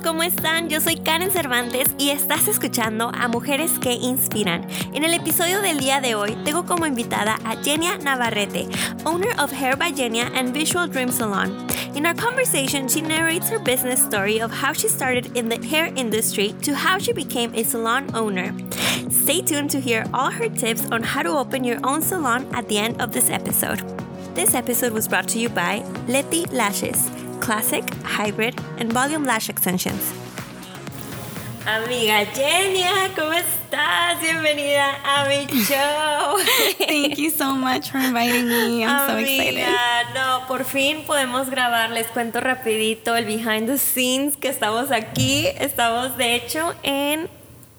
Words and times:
¿cómo 0.00 0.22
están? 0.22 0.68
Yo 0.68 0.80
soy 0.80 0.96
Karen 0.96 1.30
Cervantes 1.30 1.88
y 1.98 2.10
estás 2.10 2.48
escuchando 2.48 3.10
a 3.14 3.28
Mujeres 3.28 3.78
que 3.78 3.92
Inspiran. 3.92 4.66
En 4.92 5.04
el 5.04 5.14
episodio 5.14 5.60
del 5.60 5.78
día 5.78 6.00
de 6.00 6.14
hoy 6.14 6.36
tengo 6.44 6.64
como 6.66 6.86
invitada 6.86 7.38
a 7.44 7.56
Jenia 7.56 7.96
Navarrete, 7.98 8.68
owner 9.04 9.32
of 9.40 9.52
Hair 9.52 9.76
by 9.76 9.92
Jenia 9.92 10.30
and 10.34 10.52
Visual 10.52 10.88
Dream 10.88 11.10
Salon. 11.10 11.66
In 11.94 12.06
our 12.06 12.14
conversation, 12.14 12.88
she 12.88 13.00
narrates 13.00 13.48
her 13.48 13.58
business 13.58 14.02
story 14.02 14.40
of 14.40 14.50
how 14.50 14.72
she 14.72 14.88
started 14.88 15.36
in 15.36 15.48
the 15.48 15.64
hair 15.66 15.92
industry 15.96 16.54
to 16.62 16.74
how 16.74 16.98
she 16.98 17.12
became 17.12 17.54
a 17.54 17.62
salon 17.62 18.06
owner. 18.14 18.52
Stay 19.10 19.40
tuned 19.42 19.70
to 19.70 19.80
hear 19.80 20.04
all 20.12 20.30
her 20.30 20.48
tips 20.48 20.86
on 20.90 21.02
how 21.02 21.22
to 21.22 21.30
open 21.30 21.64
your 21.64 21.78
own 21.82 22.02
salon 22.02 22.46
at 22.54 22.68
the 22.68 22.78
end 22.78 23.00
of 23.00 23.12
this 23.12 23.30
episode. 23.30 23.82
This 24.34 24.54
episode 24.54 24.92
was 24.92 25.08
brought 25.08 25.28
to 25.28 25.38
you 25.38 25.48
by 25.48 25.82
Letty 26.06 26.44
Lashes, 26.52 27.10
Classic, 27.48 27.82
Hybrid, 28.04 28.60
and 28.76 28.92
Volume 28.92 29.24
Lash 29.24 29.48
Extensions. 29.48 30.12
Amiga 31.64 32.26
Genia, 32.34 33.08
¿cómo 33.16 33.32
estás? 33.32 34.20
Bienvenida 34.20 34.98
a 35.02 35.26
mi 35.26 35.46
show. 35.64 36.36
Thank 36.86 37.16
you 37.16 37.30
so 37.30 37.54
much 37.54 37.90
for 37.90 38.00
inviting 38.00 38.48
me. 38.48 38.84
I'm 38.84 39.08
so 39.08 39.16
excited. 39.16 39.66
No, 40.14 40.42
por 40.46 40.64
fin 40.64 41.06
podemos 41.06 41.48
grabar. 41.48 41.88
Les 41.90 42.06
cuento 42.08 42.38
rapidito 42.40 43.16
el 43.16 43.24
behind 43.24 43.66
the 43.66 43.78
scenes 43.78 44.36
que 44.36 44.50
estamos 44.50 44.90
aquí. 44.90 45.46
Estamos 45.58 46.18
de 46.18 46.34
hecho 46.34 46.74
en 46.82 47.30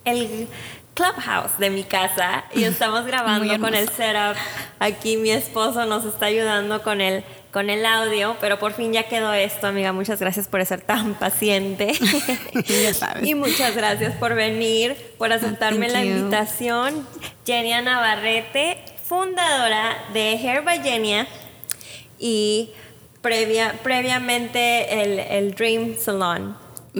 el 0.03 0.47
clubhouse 0.95 1.59
de 1.59 1.69
mi 1.69 1.83
casa 1.83 2.43
y 2.55 2.63
estamos 2.63 3.05
grabando 3.11 3.59
con 3.59 3.75
el 3.75 3.87
setup. 3.89 4.35
Aquí 4.79 5.17
mi 5.17 5.29
esposo 5.29 5.85
nos 5.85 6.05
está 6.05 6.25
ayudando 6.25 6.81
con 6.81 7.01
el 7.01 7.23
con 7.51 7.69
el 7.69 7.85
audio, 7.85 8.37
pero 8.39 8.59
por 8.59 8.73
fin 8.73 8.93
ya 8.93 9.03
quedó 9.03 9.33
esto, 9.33 9.67
amiga. 9.67 9.91
Muchas 9.91 10.19
gracias 10.19 10.47
por 10.47 10.63
ser 10.65 10.81
tan 10.81 11.13
paciente. 11.19 11.93
ya 12.65 12.93
sabes. 12.93 13.27
Y 13.27 13.35
muchas 13.35 13.75
gracias 13.75 14.15
por 14.15 14.35
venir, 14.35 14.95
por 15.17 15.33
aceptarme 15.33 15.89
la 15.89 16.03
invitación. 16.03 17.07
Genia 17.45 17.81
Navarrete, 17.81 18.77
fundadora 19.05 19.97
de 20.13 20.37
Hair 20.37 20.63
by 20.63 20.83
Genia 20.83 21.27
y 22.19 22.71
previa, 23.21 23.73
previamente 23.83 25.01
el, 25.01 25.19
el 25.19 25.55
Dream 25.55 25.97
Salon. 25.97 26.55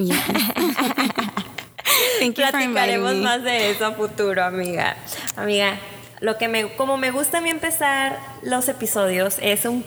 Platicaremos 2.36 3.16
más 3.16 3.44
de 3.44 3.72
eso 3.72 3.86
a 3.86 3.92
futuro, 3.92 4.44
amiga. 4.44 4.96
Amiga, 5.36 5.78
lo 6.20 6.38
que 6.38 6.48
me, 6.48 6.74
como 6.76 6.98
me 6.98 7.12
gusta 7.12 7.38
a 7.40 7.42
mí 7.42 7.50
empezar 7.50 8.20
los 8.42 8.68
episodios 8.68 9.38
es 9.42 9.66
un 9.66 9.84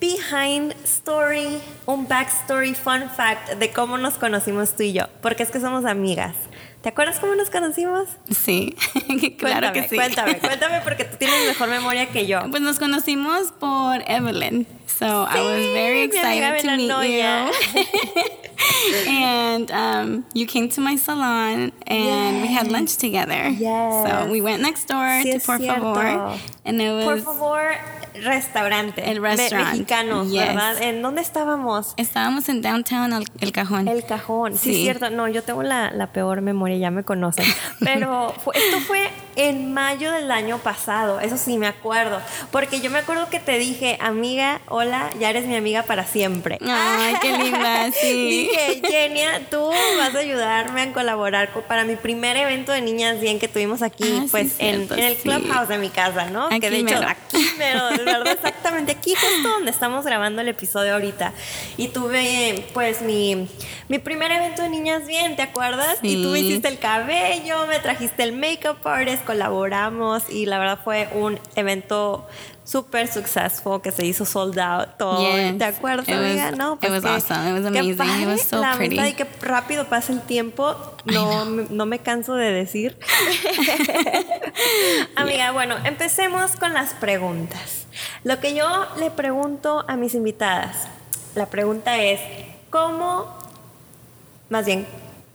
behind 0.00 0.74
story, 0.84 1.60
un 1.86 2.06
backstory, 2.06 2.74
fun 2.74 3.08
fact 3.08 3.54
de 3.58 3.72
cómo 3.72 3.98
nos 3.98 4.14
conocimos 4.14 4.76
tú 4.76 4.82
y 4.84 4.92
yo, 4.92 5.06
porque 5.22 5.42
es 5.42 5.50
que 5.50 5.60
somos 5.60 5.84
amigas. 5.84 6.34
¿Te 6.82 6.90
acuerdas 6.90 7.18
cómo 7.18 7.34
nos 7.34 7.50
conocimos? 7.50 8.08
Sí, 8.30 8.76
claro 9.38 9.72
que 9.72 9.88
sí. 9.88 9.96
Cuéntame, 9.96 10.38
cuéntame 10.40 10.80
porque 10.82 11.04
tú 11.04 11.16
tienes 11.16 11.44
mejor 11.46 11.68
memoria 11.68 12.06
que 12.06 12.26
yo. 12.26 12.40
Pues 12.50 12.62
nos 12.62 12.78
conocimos 12.78 13.50
por 13.50 14.02
Evelyn. 14.06 14.64
So 14.86 15.06
I 15.06 15.40
was 15.40 15.72
very 15.74 16.02
excited 16.02 16.62
to 16.62 16.76
meet 16.76 16.88
you. 16.88 17.52
and 19.08 19.70
um, 19.72 20.24
you 20.34 20.46
came 20.46 20.68
to 20.70 20.80
my 20.80 20.96
salon 20.96 21.72
and 21.86 22.42
we 22.42 22.48
had 22.48 22.70
lunch 22.70 22.96
together. 22.96 23.48
Yes. 23.48 24.08
So 24.08 24.30
we 24.30 24.40
went 24.40 24.62
next 24.62 24.86
door 24.88 25.22
sí 25.22 25.32
to 25.32 25.40
Por 25.40 25.58
Favor. 25.58 26.38
And 26.64 26.80
it 26.80 26.90
was 26.90 27.24
Por 27.24 27.34
Favor 27.34 27.76
restaurante. 28.14 29.10
El 29.10 29.22
restaurant. 29.22 29.70
mexicano, 29.70 30.24
¿verdad? 30.24 30.82
¿En 30.82 31.02
dónde 31.02 31.22
estábamos? 31.22 31.94
Estábamos 31.96 32.48
en 32.48 32.62
downtown 32.62 33.12
el, 33.12 33.24
el 33.40 33.52
Cajón. 33.52 33.88
El 33.88 34.04
Cajón, 34.04 34.56
sí, 34.56 34.74
sí, 34.74 34.82
cierto. 34.82 35.10
No, 35.10 35.28
yo 35.28 35.42
tengo 35.42 35.62
la, 35.62 35.90
la, 35.90 36.08
peor 36.12 36.40
memoria, 36.40 36.76
ya 36.76 36.90
me 36.90 37.04
conocen. 37.04 37.44
Pero 37.80 38.34
esto 38.54 38.80
fue 38.86 39.10
en 39.38 39.72
mayo 39.72 40.10
del 40.10 40.32
año 40.32 40.58
pasado, 40.58 41.20
eso 41.20 41.38
sí 41.38 41.58
me 41.58 41.68
acuerdo. 41.68 42.20
Porque 42.50 42.80
yo 42.80 42.90
me 42.90 42.98
acuerdo 42.98 43.30
que 43.30 43.38
te 43.38 43.56
dije, 43.56 43.96
amiga, 44.00 44.60
hola, 44.66 45.10
ya 45.20 45.30
eres 45.30 45.46
mi 45.46 45.54
amiga 45.54 45.84
para 45.84 46.04
siempre. 46.04 46.58
Ay, 46.68 47.14
qué 47.22 47.38
linda, 47.38 47.90
sí. 48.00 48.48
dije, 48.50 48.82
Genia, 48.84 49.48
tú 49.48 49.70
vas 49.96 50.12
a 50.12 50.18
ayudarme 50.18 50.82
a 50.82 50.92
colaborar 50.92 51.50
para 51.68 51.84
mi 51.84 51.94
primer 51.94 52.36
evento 52.36 52.72
de 52.72 52.80
Niñas 52.80 53.20
Bien 53.20 53.38
que 53.38 53.46
tuvimos 53.46 53.80
aquí, 53.82 54.22
ah, 54.22 54.26
pues 54.28 54.54
sí, 54.54 54.66
en, 54.66 54.76
cierto, 54.88 54.94
en, 54.94 55.04
el 55.04 55.16
sí. 55.16 55.22
clubhouse 55.22 55.68
de 55.68 55.78
mi 55.78 55.88
casa, 55.88 56.26
¿no? 56.26 56.46
Aquí 56.46 56.58
que 56.58 56.70
de 56.70 56.80
hecho, 56.80 56.96
aquí 57.06 57.46
mero, 57.58 57.90
de 57.90 58.04
verdad, 58.04 58.32
exactamente 58.32 58.90
aquí 58.92 59.14
justo 59.14 59.48
donde 59.48 59.70
estamos 59.70 60.04
grabando 60.04 60.42
el 60.42 60.48
episodio 60.48 60.94
ahorita. 60.94 61.32
Y 61.76 61.88
tuve, 61.88 62.66
pues, 62.74 63.02
mi, 63.02 63.48
mi 63.86 64.00
primer 64.00 64.32
evento 64.32 64.62
de 64.62 64.68
Niñas 64.68 65.06
Bien, 65.06 65.36
¿te 65.36 65.42
acuerdas? 65.42 65.98
Sí. 66.00 66.16
Y 66.16 66.22
tú 66.24 66.30
me 66.30 66.40
hiciste 66.40 66.66
el 66.66 66.80
cabello, 66.80 67.68
me 67.68 67.78
trajiste 67.78 68.24
el 68.24 68.32
makeup 68.32 68.84
artist, 68.84 69.27
colaboramos 69.28 70.22
y 70.30 70.46
la 70.46 70.58
verdad 70.58 70.78
fue 70.82 71.06
un 71.12 71.38
evento 71.54 72.26
súper 72.64 73.08
successful 73.08 73.82
que 73.82 73.92
se 73.92 74.06
hizo 74.06 74.24
sold 74.24 74.58
out 74.58 74.96
todo. 74.98 75.18
Yes. 75.20 75.58
¿Te 75.58 75.64
acuerdas, 75.66 76.08
It 76.08 76.14
amiga? 76.14 76.46
was- 76.48 76.56
no, 76.56 76.78
it 76.80 76.88
was 76.90 77.02
que- 77.02 77.08
awesome. 77.10 77.50
It 77.50 77.52
was 77.62 77.72
que 77.72 77.78
amazing. 77.78 77.90
It 77.92 77.98
padre 77.98 78.26
was 78.26 78.40
so 78.42 78.58
la 78.60 78.74
pretty. 78.76 78.98
y 78.98 79.12
que 79.12 79.26
rápido 79.42 79.84
pasa 79.86 80.12
el 80.14 80.22
tiempo. 80.22 80.74
No, 81.04 81.44
me- 81.44 81.66
no 81.68 81.84
me 81.84 81.98
canso 81.98 82.34
de 82.34 82.50
decir. 82.52 82.98
Amiga, 85.16 85.50
bueno, 85.52 85.76
empecemos 85.84 86.56
con 86.56 86.72
las 86.72 86.94
preguntas. 86.94 87.86
Lo 88.24 88.40
que 88.40 88.54
yo 88.54 88.86
le 88.98 89.10
pregunto 89.10 89.84
a 89.88 89.96
mis 89.96 90.14
invitadas, 90.14 90.88
la 91.34 91.46
pregunta 91.46 91.98
es, 92.02 92.20
¿cómo, 92.70 93.26
más 94.50 94.66
bien, 94.66 94.86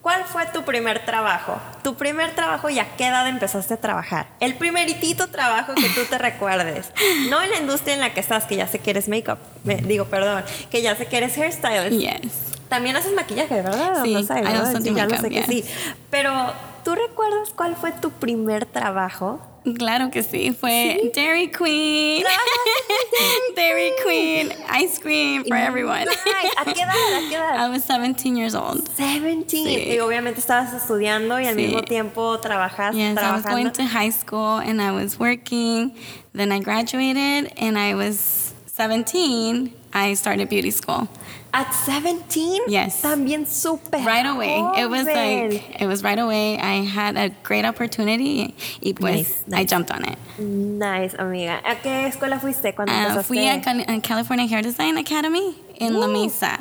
cuál 0.03 0.23
fue 0.25 0.45
tu 0.53 0.63
primer 0.63 1.03
trabajo? 1.05 1.57
Tu 1.81 1.95
primer 1.95 2.35
trabajo 2.35 2.69
y 2.69 2.77
a 2.77 2.95
qué 2.95 3.07
edad 3.07 3.27
empezaste 3.27 3.73
a 3.73 3.77
trabajar? 3.77 4.27
El 4.39 4.53
primeritito 4.55 5.29
trabajo 5.29 5.73
que 5.73 5.89
tú 5.89 6.01
te 6.07 6.17
recuerdes. 6.29 6.91
No 7.29 7.41
en 7.41 7.49
la 7.49 7.57
industria 7.57 7.95
en 7.95 8.01
la 8.01 8.13
que 8.13 8.19
estás, 8.19 8.43
que 8.45 8.55
ya 8.57 8.67
sé 8.67 8.77
que 8.79 8.91
eres 8.91 9.07
makeup, 9.07 9.39
me- 9.63 9.77
digo, 9.77 10.05
perdón, 10.05 10.43
que 10.69 10.81
ya 10.83 10.95
sé 10.95 11.07
que 11.07 11.17
eres 11.17 11.35
hairstylist. 11.37 11.99
Yes. 11.99 12.31
También 12.69 12.95
haces 12.95 13.13
maquillaje, 13.13 13.55
¿verdad? 13.61 14.03
Sí, 14.03 14.13
no 14.13 14.23
sé, 14.23 14.33
I 14.33 14.41
¿verdad? 14.41 14.65
also 14.67 14.79
do 14.79 14.95
ya 14.95 15.05
lo 15.05 15.17
sé 15.17 15.29
que 15.29 15.35
yes. 15.35 15.45
sí. 15.47 15.65
Pero, 16.09 16.53
¿tú 16.83 16.95
recuerdas 16.95 17.49
cuál 17.55 17.75
fue 17.75 17.91
tu 17.91 18.11
primer 18.11 18.65
trabajo? 18.65 19.39
Claro 19.77 20.11
que 20.11 20.23
sí, 20.23 20.51
fue 20.51 21.11
Dairy 21.15 21.49
Queen. 21.49 22.25
Dairy 23.55 23.91
Queen, 24.05 24.51
ice 24.81 24.99
cream 24.99 25.45
for 25.45 25.55
everyone. 25.55 26.05
Nice. 26.05 26.51
¿A 26.57 26.65
qué 26.65 26.81
edad? 26.81 26.89
¿A 26.93 27.29
qué 27.29 27.35
edad? 27.35 27.65
I 27.65 27.69
was 27.69 27.83
17 27.85 28.35
years 28.35 28.55
old. 28.55 28.83
17. 28.97 29.49
Sí. 29.49 29.93
Y 29.95 29.99
obviamente 29.99 30.39
estabas 30.41 30.73
estudiando 30.73 31.39
y 31.39 31.45
al 31.47 31.55
Sí. 31.55 31.61
mismo 31.61 31.81
tiempo 31.83 32.39
trabajas, 32.39 32.93
Yes, 32.95 33.11
I 33.11 33.13
was 33.13 33.43
trabajando. 33.43 33.49
going 33.51 33.71
to 33.71 33.83
high 33.85 34.11
school 34.11 34.59
and 34.59 34.81
I 34.81 34.91
was 34.91 35.17
working. 35.19 35.93
Then 36.33 36.51
I 36.51 36.59
graduated 36.59 37.53
and 37.57 37.77
I 37.77 37.95
was 37.95 38.52
17. 38.77 39.71
I 39.93 40.15
started 40.15 40.49
beauty 40.49 40.71
school. 40.71 41.07
At 41.53 41.71
17? 41.85 42.61
Yes. 42.67 43.03
También 43.03 43.45
súper 43.45 44.03
Right 44.03 44.25
away. 44.25 44.57
It 44.75 44.89
was 44.89 45.05
joven. 45.05 45.51
like, 45.51 45.75
it 45.79 45.85
was 45.87 46.01
right 46.03 46.17
away. 46.17 46.57
I 46.57 46.83
had 46.83 47.15
a 47.15 47.29
great 47.43 47.65
opportunity 47.65 48.55
y 48.81 48.93
pues 48.93 49.15
Nice, 49.15 49.43
I 49.47 49.61
nice. 49.61 49.69
jumped 49.69 49.91
on 49.91 50.03
it. 50.05 50.17
Nice, 50.39 51.15
amiga. 51.19 51.61
¿A 51.63 51.75
qué 51.83 52.07
escuela 52.07 52.39
fuiste 52.39 52.73
cuando 52.73 52.91
Uh, 52.93 52.97
empezaste? 52.97 53.23
fui 53.27 53.47
a, 53.47 53.61
Cal- 53.61 53.85
a 53.87 54.01
California 54.01 54.47
Hair 54.47 54.63
Design 54.63 54.97
Academy 54.97 55.55
in 55.77 55.93
La 55.99 56.07
Woo. 56.07 56.23
Mesa. 56.23 56.57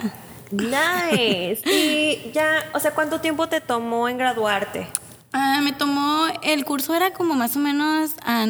Nice. 0.51 1.62
y 1.65 2.31
ya, 2.34 2.62
o 2.75 2.78
sea, 2.78 2.91
¿cuánto 2.93 3.22
tiempo 3.22 3.49
te 3.49 3.62
tomó 3.62 4.06
en 4.11 4.19
graduarte? 4.19 4.87
Ah, 5.33 5.62
me 5.65 5.72
tomó, 5.72 6.27
el 6.43 6.67
curso 6.67 6.95
era 6.95 7.15
como 7.15 7.33
más 7.34 7.56
o 7.56 7.59
menos, 7.61 8.11
ah, 8.27 8.49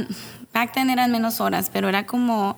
back 0.53 0.72
then 0.75 0.91
eran 0.91 1.13
menos 1.13 1.41
horas, 1.41 1.71
pero 1.72 1.89
era 1.89 2.04
como 2.04 2.57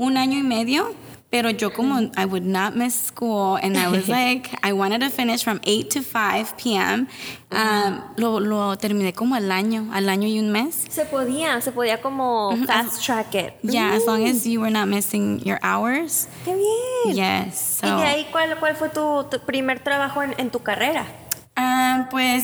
un 0.00 0.16
año 0.16 0.38
y 0.38 0.42
medio. 0.42 0.94
Pero 1.30 1.48
yo 1.50 1.72
como, 1.72 2.10
I 2.16 2.24
would 2.24 2.42
not 2.44 2.74
miss 2.74 2.92
school 2.92 3.56
and 3.62 3.76
I 3.76 3.86
was 3.88 4.08
like, 4.18 4.50
I 4.64 4.72
wanted 4.72 5.00
to 5.02 5.10
finish 5.10 5.44
from 5.44 5.60
8 5.62 5.88
to 5.90 6.02
5 6.02 6.56
p.m. 6.56 7.06
Um, 7.52 8.02
lo, 8.16 8.40
lo 8.40 8.76
terminé 8.76 9.14
como 9.14 9.36
al 9.36 9.52
año, 9.52 9.86
al 9.92 10.08
año 10.08 10.26
y 10.26 10.40
un 10.40 10.50
mes. 10.50 10.86
Se 10.90 11.04
podía, 11.04 11.60
se 11.60 11.70
podía 11.70 12.00
como 12.02 12.56
fast 12.66 13.04
track 13.04 13.34
it. 13.36 13.52
Yeah, 13.62 13.94
as 13.94 14.06
long 14.06 14.26
as 14.26 14.44
you 14.44 14.60
were 14.60 14.72
not 14.72 14.88
missing 14.88 15.38
your 15.44 15.60
hours. 15.62 16.26
¡Qué 16.44 16.56
bien! 16.56 17.14
Yes. 17.14 17.78
So, 17.80 17.86
¿Y 17.86 17.90
de 17.90 18.06
ahí 18.08 18.26
cuál, 18.32 18.58
cuál 18.58 18.74
fue 18.74 18.88
tu, 18.88 19.24
tu 19.30 19.38
primer 19.46 19.78
trabajo 19.78 20.24
en, 20.24 20.34
en 20.36 20.50
tu 20.50 20.58
carrera? 20.58 21.06
Ah, 21.54 22.08
pues 22.10 22.42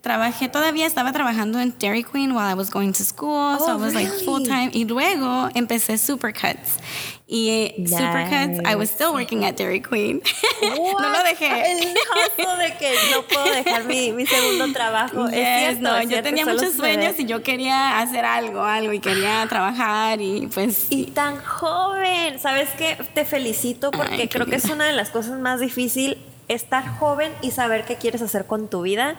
trabajé, 0.00 0.48
todavía 0.48 0.86
estaba 0.86 1.12
trabajando 1.12 1.60
en 1.60 1.74
Dairy 1.78 2.04
Queen 2.04 2.32
while 2.32 2.50
I 2.50 2.54
was 2.54 2.70
going 2.70 2.92
to 2.92 3.04
school, 3.04 3.58
so 3.58 3.66
Oh, 3.66 3.72
I 3.72 3.74
was 3.76 3.94
like 3.94 4.08
full 4.24 4.42
time. 4.44 4.70
Y 4.72 4.84
luego 4.84 5.48
empecé 5.54 5.98
Supercuts. 5.98 6.78
Y 7.26 7.74
Supercuts, 7.86 8.60
I 8.64 8.74
was 8.74 8.90
still 8.90 9.12
working 9.12 9.44
at 9.44 9.56
Dairy 9.56 9.82
Queen. 9.82 10.22
no 10.62 11.10
lo 11.10 11.22
dejé. 11.24 11.72
El 11.72 11.94
caso 11.94 12.56
de 12.56 12.76
que 12.78 12.94
no 13.12 13.22
puedo 13.22 13.44
dejar 13.54 13.84
mi, 13.84 14.12
mi 14.12 14.24
segundo 14.26 14.72
trabajo. 14.72 15.26
es 15.28 15.34
Yes, 15.34 15.58
cierto, 15.58 15.82
no, 15.82 15.96
es 15.96 16.04
yo 16.04 16.08
cierto, 16.08 16.28
tenía 16.28 16.46
muchos 16.46 16.72
sueños 16.74 17.18
y 17.18 17.26
yo 17.26 17.42
quería 17.42 18.00
hacer 18.00 18.24
algo, 18.24 18.62
algo, 18.62 18.92
y 18.94 19.00
quería 19.00 19.46
trabajar 19.46 20.22
y 20.22 20.46
pues... 20.46 20.86
Y 20.88 21.06
tan 21.06 21.38
joven, 21.42 22.38
¿sabes 22.40 22.70
qué? 22.78 22.96
Te 23.14 23.26
felicito 23.26 23.90
porque 23.90 24.22
Ay, 24.22 24.28
creo 24.28 24.46
que 24.46 24.56
es 24.56 24.64
una 24.64 24.86
de 24.86 24.94
las 24.94 25.10
cosas 25.10 25.38
más 25.38 25.60
difíciles 25.60 26.16
estar 26.48 26.96
joven 26.98 27.30
y 27.42 27.50
saber 27.50 27.84
qué 27.84 27.96
quieres 27.96 28.22
hacer 28.22 28.46
con 28.46 28.68
tu 28.68 28.80
vida 28.80 29.16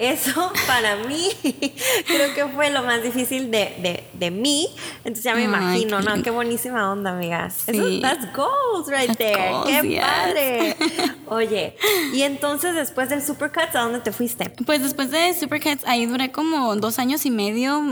eso 0.00 0.50
para 0.66 0.96
mí 0.96 1.28
creo 2.06 2.34
que 2.34 2.46
fue 2.54 2.70
lo 2.70 2.82
más 2.82 3.02
difícil 3.02 3.50
de, 3.50 3.76
de, 3.82 4.04
de 4.14 4.30
mí. 4.30 4.66
Entonces 4.98 5.24
ya 5.24 5.34
me 5.34 5.42
imagino, 5.42 6.00
¿no? 6.00 6.22
Qué 6.22 6.30
buenísima 6.30 6.90
onda, 6.90 7.10
amigas. 7.10 7.64
Sí. 7.66 7.72
Eso, 7.72 8.00
that's 8.00 8.26
goals 8.34 8.88
right 8.88 9.14
there. 9.18 9.52
Qué 9.66 10.00
padre. 10.00 10.76
Oye, 11.26 11.76
y 12.14 12.22
entonces 12.22 12.74
después 12.74 13.10
del 13.10 13.22
Supercuts, 13.22 13.76
¿a 13.76 13.82
dónde 13.82 14.00
te 14.00 14.10
fuiste? 14.10 14.48
Pues 14.64 14.82
después 14.82 15.10
de 15.10 15.34
Supercuts, 15.34 15.84
ahí 15.86 16.06
duré 16.06 16.32
como 16.32 16.74
dos 16.76 16.98
años 16.98 17.26
y 17.26 17.30
medio, 17.30 17.82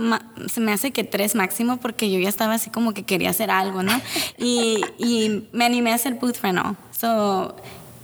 se 0.50 0.60
me 0.62 0.72
hace 0.72 0.92
que 0.92 1.04
tres 1.04 1.34
máximo, 1.34 1.76
porque 1.76 2.10
yo 2.10 2.18
ya 2.18 2.30
estaba 2.30 2.54
así 2.54 2.70
como 2.70 2.94
que 2.94 3.04
quería 3.04 3.30
hacer 3.30 3.50
algo, 3.50 3.82
¿no? 3.82 3.92
Y, 4.38 4.80
y 4.96 5.46
me 5.52 5.66
animé 5.66 5.92
a 5.92 5.96
hacer 5.96 6.14
booth 6.14 6.38
rental. 6.40 6.76
So, 6.98 7.54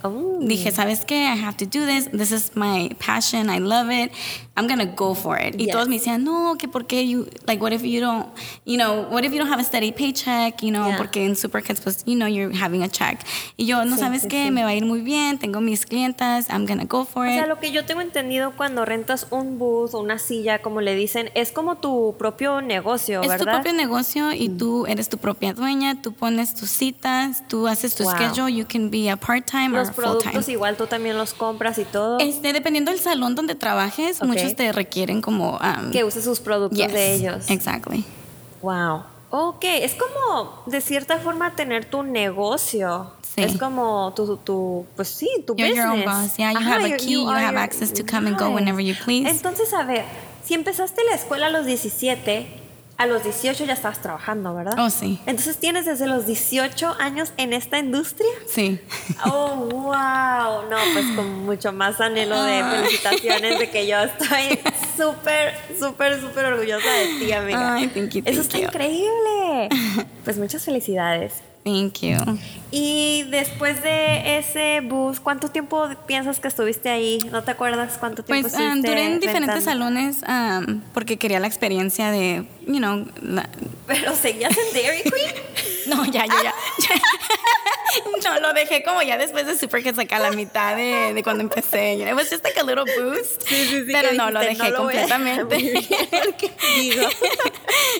Oh. 0.07 0.39
Dije, 0.39 0.71
¿sabes 0.71 1.03
qué? 1.05 1.25
I 1.25 1.35
have 1.35 1.57
to 1.57 1.65
do 1.65 1.85
this. 1.85 2.07
This 2.11 2.31
is 2.31 2.55
my 2.55 2.89
passion. 2.99 3.49
I 3.49 3.59
love 3.59 3.89
it. 3.89 4.11
I'm 4.57 4.67
gonna 4.67 4.85
go 4.85 5.13
for 5.13 5.37
it. 5.37 5.55
Y 5.59 5.67
todos 5.67 5.87
me 5.89 5.97
decían, 5.97 6.23
no, 6.23 6.55
que 6.57 6.67
por 6.67 6.85
qué 6.87 7.05
you, 7.07 7.27
like, 7.45 7.61
what 7.61 7.73
if 7.73 7.83
you 7.83 7.99
don't, 7.99 8.27
you 8.65 8.77
know, 8.77 9.05
what 9.09 9.25
if 9.25 9.33
you 9.33 9.39
don't 9.39 9.51
have 9.51 9.59
a 9.59 9.63
steady 9.63 9.91
paycheck, 9.91 10.61
you 10.61 10.71
know, 10.71 10.95
porque 10.97 11.25
en 11.25 11.35
Supercuts, 11.35 11.81
pues, 11.81 12.03
you 12.05 12.15
know, 12.15 12.27
you're 12.27 12.55
having 12.55 12.81
a 12.81 12.87
check. 12.87 13.19
Y 13.57 13.65
yo, 13.65 13.83
no, 13.83 13.97
¿sabes 13.97 14.25
qué? 14.27 14.51
Me 14.51 14.63
va 14.63 14.69
a 14.69 14.75
ir 14.75 14.85
muy 14.85 15.01
bien, 15.01 15.37
tengo 15.37 15.59
mis 15.59 15.85
clientas, 15.85 16.49
I'm 16.49 16.65
gonna 16.65 16.85
go 16.85 17.03
for 17.03 17.27
it. 17.27 17.31
O 17.31 17.35
sea, 17.35 17.47
lo 17.47 17.59
que 17.59 17.71
yo 17.71 17.85
tengo 17.85 18.01
entendido 18.01 18.53
cuando 18.55 18.85
rentas 18.85 19.27
un 19.29 19.59
booth 19.59 19.93
o 19.93 19.99
una 19.99 20.19
silla, 20.19 20.61
como 20.61 20.79
le 20.79 20.95
dicen, 20.95 21.31
es 21.35 21.51
como 21.51 21.75
tu 21.75 22.15
propio 22.17 22.61
negocio, 22.61 23.21
¿verdad? 23.21 23.35
Es 23.35 23.45
tu 23.45 23.51
propio 23.51 23.73
negocio 23.73 24.31
y 24.31 24.49
mm. 24.49 24.57
tú 24.57 24.85
eres 24.87 25.09
tu 25.09 25.17
propia 25.17 25.53
dueña, 25.53 26.01
tú 26.01 26.13
pones 26.13 26.55
tus 26.55 26.69
citas, 26.69 27.43
tú 27.47 27.67
haces 27.67 27.95
tu 27.95 28.05
schedule, 28.05 28.53
you 28.53 28.65
can 28.65 28.89
be 28.89 29.09
a 29.09 29.17
part-time 29.17 29.77
or 29.77 29.91
productos 29.93 30.47
igual 30.47 30.77
tú 30.77 30.87
también 30.87 31.17
los 31.17 31.33
compras 31.33 31.77
y 31.77 31.85
todo. 31.85 32.19
Este, 32.19 32.53
dependiendo 32.53 32.91
del 32.91 32.99
salón 32.99 33.35
donde 33.35 33.55
trabajes, 33.55 34.19
muchos 34.45 34.57
te 34.57 34.71
requieren 34.71 35.21
como... 35.21 35.57
Um, 35.57 35.91
que 35.91 36.03
uses 36.03 36.23
sus 36.23 36.39
productos 36.39 36.91
de 36.91 37.13
ellos. 37.13 37.49
Exactly. 37.49 38.05
Wow. 38.61 39.03
Ok, 39.29 39.65
es 39.65 39.95
como 39.95 40.63
de 40.65 40.79
cierta 40.81 41.19
forma 41.19 41.55
tener 41.55 41.85
tu 41.85 42.03
negocio. 42.03 43.11
Sí. 43.21 43.41
Es 43.41 43.57
como 43.57 44.13
tu, 44.15 44.37
tu, 44.37 44.85
pues 44.95 45.09
sí, 45.09 45.29
tu 45.45 45.55
You're 45.55 45.71
business. 45.71 45.85
Your 45.85 45.93
own 45.93 46.05
boss. 46.05 46.37
Yeah, 46.37 46.53
you 46.53 46.59
have 46.59 46.85
a 46.85 46.95
key, 46.95 47.13
you, 47.13 47.29
have 47.29 47.57
access 47.57 47.91
to 47.93 48.03
come 48.05 48.27
and 48.27 48.39
go 48.39 48.49
whenever 48.51 48.81
you 48.81 48.95
please. 49.03 49.29
Entonces, 49.29 49.73
a 49.73 49.83
ver, 49.83 50.05
si 50.45 50.53
empezaste 50.53 51.03
la 51.03 51.15
escuela 51.15 51.47
a 51.47 51.49
los 51.49 51.65
17, 51.65 52.47
a 52.97 53.05
los 53.05 53.23
18 53.23 53.65
ya 53.65 53.73
estabas 53.73 54.01
trabajando, 54.01 54.55
¿verdad? 54.55 54.75
Oh, 54.79 54.89
sí. 54.89 55.19
Entonces 55.25 55.57
tienes 55.57 55.85
desde 55.85 56.07
los 56.07 56.25
18 56.25 56.95
años 56.99 57.33
en 57.37 57.53
esta 57.53 57.79
industria. 57.79 58.29
Sí. 58.47 58.79
Oh, 59.25 59.55
wow. 59.55 60.69
No, 60.69 60.77
pues 60.93 61.05
con 61.15 61.45
mucho 61.45 61.71
más 61.71 61.99
anhelo 61.99 62.41
de 62.43 62.59
ah. 62.59 62.71
felicitaciones 62.71 63.59
de 63.59 63.69
que 63.69 63.87
yo 63.87 63.97
estoy 63.97 64.59
súper, 64.97 65.55
súper, 65.79 66.21
súper 66.21 66.45
orgullosa 66.45 66.89
de 66.91 67.19
ti, 67.19 67.31
amiga. 67.31 67.75
Ay, 67.75 67.87
thank 67.87 68.09
you, 68.09 68.21
Eso 68.25 68.41
está 68.41 68.59
increíble. 68.59 69.69
Pues 70.23 70.37
muchas 70.37 70.63
felicidades. 70.63 71.33
Thank 71.65 72.01
you. 72.01 72.37
Y 72.69 73.23
después 73.31 73.81
de 73.81 74.37
ese 74.37 74.81
bus, 74.81 75.19
¿cuánto 75.19 75.49
tiempo 75.49 75.89
piensas 76.05 76.39
que 76.39 76.47
estuviste 76.47 76.89
ahí? 76.89 77.17
¿No 77.31 77.43
te 77.43 77.49
acuerdas 77.49 77.97
cuánto 77.99 78.23
tiempo 78.23 78.47
pues, 78.47 78.53
um, 78.53 78.67
estuviste? 78.67 78.87
duré 78.87 79.05
en 79.05 79.19
diferentes 79.19 79.63
salones 79.63 80.21
um, 80.27 80.81
porque 80.93 81.17
quería 81.17 81.39
la 81.39 81.47
experiencia 81.47 82.11
de, 82.11 82.45
you 82.67 82.77
know. 82.77 83.07
¿Pero 83.87 84.15
seguías 84.15 84.55
en 84.55 84.73
Dairy 84.73 85.01
Queen? 85.01 85.74
No, 85.87 86.05
ya, 86.05 86.25
ya, 86.25 86.43
ya. 86.43 86.53
no, 88.23 88.39
lo 88.39 88.53
dejé 88.53 88.83
como 88.83 89.01
ya 89.01 89.17
después 89.17 89.45
de 89.45 89.57
Super 89.57 89.83
Kids, 89.83 89.97
like 89.97 90.13
a 90.13 90.19
la 90.19 90.31
mitad 90.31 90.75
de, 90.75 91.13
de 91.13 91.23
cuando 91.23 91.43
empecé. 91.43 91.93
It 91.93 92.13
was 92.13 92.29
just 92.29 92.43
like 92.43 92.59
a 92.59 92.63
little 92.63 92.85
boost. 92.85 93.43
Sí, 93.47 93.65
sí, 93.65 93.85
sí, 93.85 93.91
pero 93.91 94.13
no, 94.13 94.31
lo 94.31 94.39
dejé 94.39 94.73
completamente. 94.73 95.57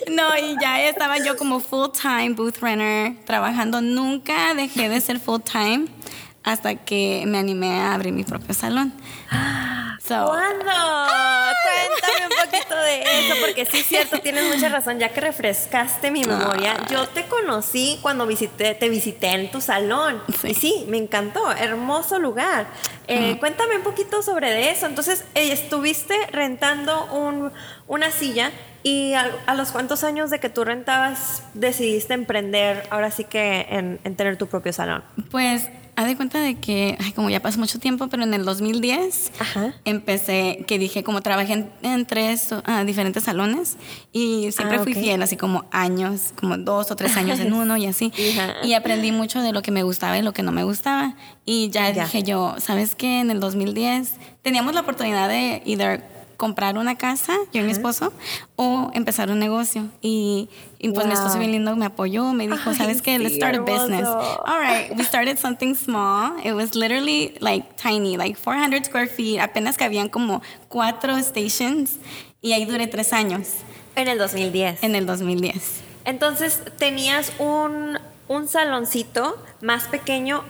no, 0.08 0.36
y 0.36 0.56
ya 0.60 0.88
estaba 0.88 1.18
yo 1.18 1.36
como 1.36 1.60
full 1.60 1.90
time 1.90 2.30
booth 2.30 2.58
runner 2.60 3.14
trabajando. 3.24 3.80
Nunca 3.80 4.54
dejé 4.54 4.88
de 4.88 5.00
ser 5.00 5.20
full 5.20 5.40
time 5.40 5.86
hasta 6.42 6.76
que 6.76 7.24
me 7.26 7.38
animé 7.38 7.80
a 7.80 7.94
abrir 7.94 8.12
mi 8.12 8.24
propio 8.24 8.54
salón. 8.54 8.92
So. 10.06 10.26
¿Cuándo? 10.26 10.70
De 12.86 13.02
eso, 13.02 13.34
porque 13.40 13.66
sí 13.66 13.78
es 13.78 13.86
cierto, 13.86 14.20
tienes 14.20 14.54
mucha 14.54 14.68
razón, 14.68 14.98
ya 14.98 15.08
que 15.08 15.20
refrescaste 15.20 16.10
mi 16.10 16.22
memoria. 16.22 16.76
Ah. 16.78 16.86
Yo 16.90 17.08
te 17.08 17.24
conocí 17.24 17.98
cuando 18.00 18.26
visité, 18.26 18.74
te 18.74 18.88
visité 18.88 19.28
en 19.28 19.50
tu 19.50 19.60
salón. 19.60 20.22
Sí. 20.40 20.48
Y 20.48 20.54
sí, 20.54 20.84
me 20.88 20.98
encantó, 20.98 21.50
hermoso 21.52 22.18
lugar. 22.18 22.66
Eh, 23.08 23.36
cuéntame 23.38 23.76
un 23.76 23.82
poquito 23.82 24.22
sobre 24.22 24.70
eso. 24.70 24.86
Entonces, 24.86 25.24
eh, 25.34 25.52
estuviste 25.52 26.14
rentando 26.32 27.06
un, 27.06 27.52
una 27.86 28.10
silla 28.10 28.52
y 28.82 29.14
a, 29.14 29.54
los 29.54 29.72
cuántos 29.72 30.04
años 30.04 30.30
de 30.30 30.38
que 30.38 30.48
tú 30.48 30.64
rentabas 30.64 31.42
decidiste 31.54 32.14
emprender 32.14 32.86
ahora 32.90 33.10
sí 33.10 33.24
que 33.24 33.66
en, 33.68 33.98
en 34.04 34.14
tener 34.14 34.36
tu 34.36 34.46
propio 34.46 34.72
salón? 34.72 35.02
Pues 35.30 35.68
haz 35.96 36.06
de 36.06 36.16
cuenta 36.16 36.40
de 36.40 36.56
que, 36.56 36.96
ay, 37.00 37.12
como 37.12 37.30
ya 37.30 37.40
pasó 37.40 37.58
mucho 37.58 37.78
tiempo, 37.78 38.08
pero 38.08 38.22
en 38.22 38.34
el 38.34 38.44
2010 38.44 39.32
empecé, 39.84 40.64
que 40.66 40.78
dije, 40.78 41.02
como 41.02 41.22
trabajé 41.22 41.66
en, 41.82 42.06
tres 42.06 42.52
uh, 42.52 42.84
diferentes 42.84 43.24
salones 43.24 43.76
y 44.12 44.52
siempre 44.52 44.76
ah, 44.78 44.82
fui 44.82 44.94
fiel, 44.94 45.22
así 45.22 45.36
como 45.36 45.64
años, 45.72 46.34
como 46.38 46.58
dos 46.58 46.90
o 46.90 46.96
tres 46.96 47.16
años 47.16 47.40
en 47.40 47.52
uno 47.54 47.76
y 47.76 47.86
así. 47.86 48.12
Y 48.62 48.74
aprendí 48.74 49.10
mucho 49.10 49.40
de 49.40 49.52
lo 49.52 49.62
que 49.62 49.70
me 49.70 49.82
gustaba 49.82 50.18
y 50.18 50.22
lo 50.22 50.32
que 50.32 50.42
no 50.42 50.52
me 50.52 50.64
gustaba. 50.64 51.14
Y 51.44 51.70
ya, 51.70 51.90
dije 51.90 52.22
yo, 52.22 52.56
¿sabes 52.58 52.94
qué? 52.94 53.20
En 53.20 53.30
el 53.30 53.40
2010 53.40 54.14
teníamos 54.42 54.74
la 54.74 54.82
oportunidad 54.82 55.28
de 55.28 55.62
either 55.64 56.15
comprar 56.36 56.78
una 56.78 56.96
casa, 56.96 57.34
yo 57.52 57.62
y 57.62 57.64
mi 57.64 57.72
esposo, 57.72 58.12
o 58.56 58.90
empezar 58.94 59.30
un 59.30 59.38
negocio. 59.38 59.88
Y, 60.00 60.48
y 60.78 60.90
pues 60.90 61.06
mi 61.06 61.12
esposo 61.12 61.38
bien 61.38 61.52
lindo 61.52 61.74
me 61.76 61.86
apoyó, 61.86 62.32
me 62.32 62.46
dijo, 62.48 62.74
¿sabes 62.74 63.02
qué? 63.02 63.18
Let's 63.18 63.36
start 63.36 63.56
a 63.56 63.60
business. 63.60 64.06
All 64.06 64.60
right, 64.60 64.96
we 64.96 65.04
started 65.04 65.38
something 65.38 65.74
small. 65.74 66.32
It 66.44 66.52
was 66.52 66.74
literally 66.74 67.34
like 67.40 67.76
tiny, 67.76 68.16
like 68.16 68.36
400 68.36 68.86
square 68.86 69.08
feet. 69.08 69.40
Apenas 69.40 69.76
cabían 69.76 70.08
como 70.08 70.42
cuatro 70.68 71.16
stations 71.22 71.98
y 72.40 72.52
ahí 72.52 72.64
duré 72.64 72.86
tres 72.86 73.12
años. 73.12 73.48
En 73.96 74.08
el 74.08 74.18
2010. 74.18 74.82
En 74.82 74.94
el 74.94 75.06
2010. 75.06 75.82
Entonces 76.04 76.62
tenías 76.78 77.32
un, 77.38 77.98
un 78.28 78.48
saloncito 78.48 79.36
más 79.62 79.84
pequeño 79.84 80.44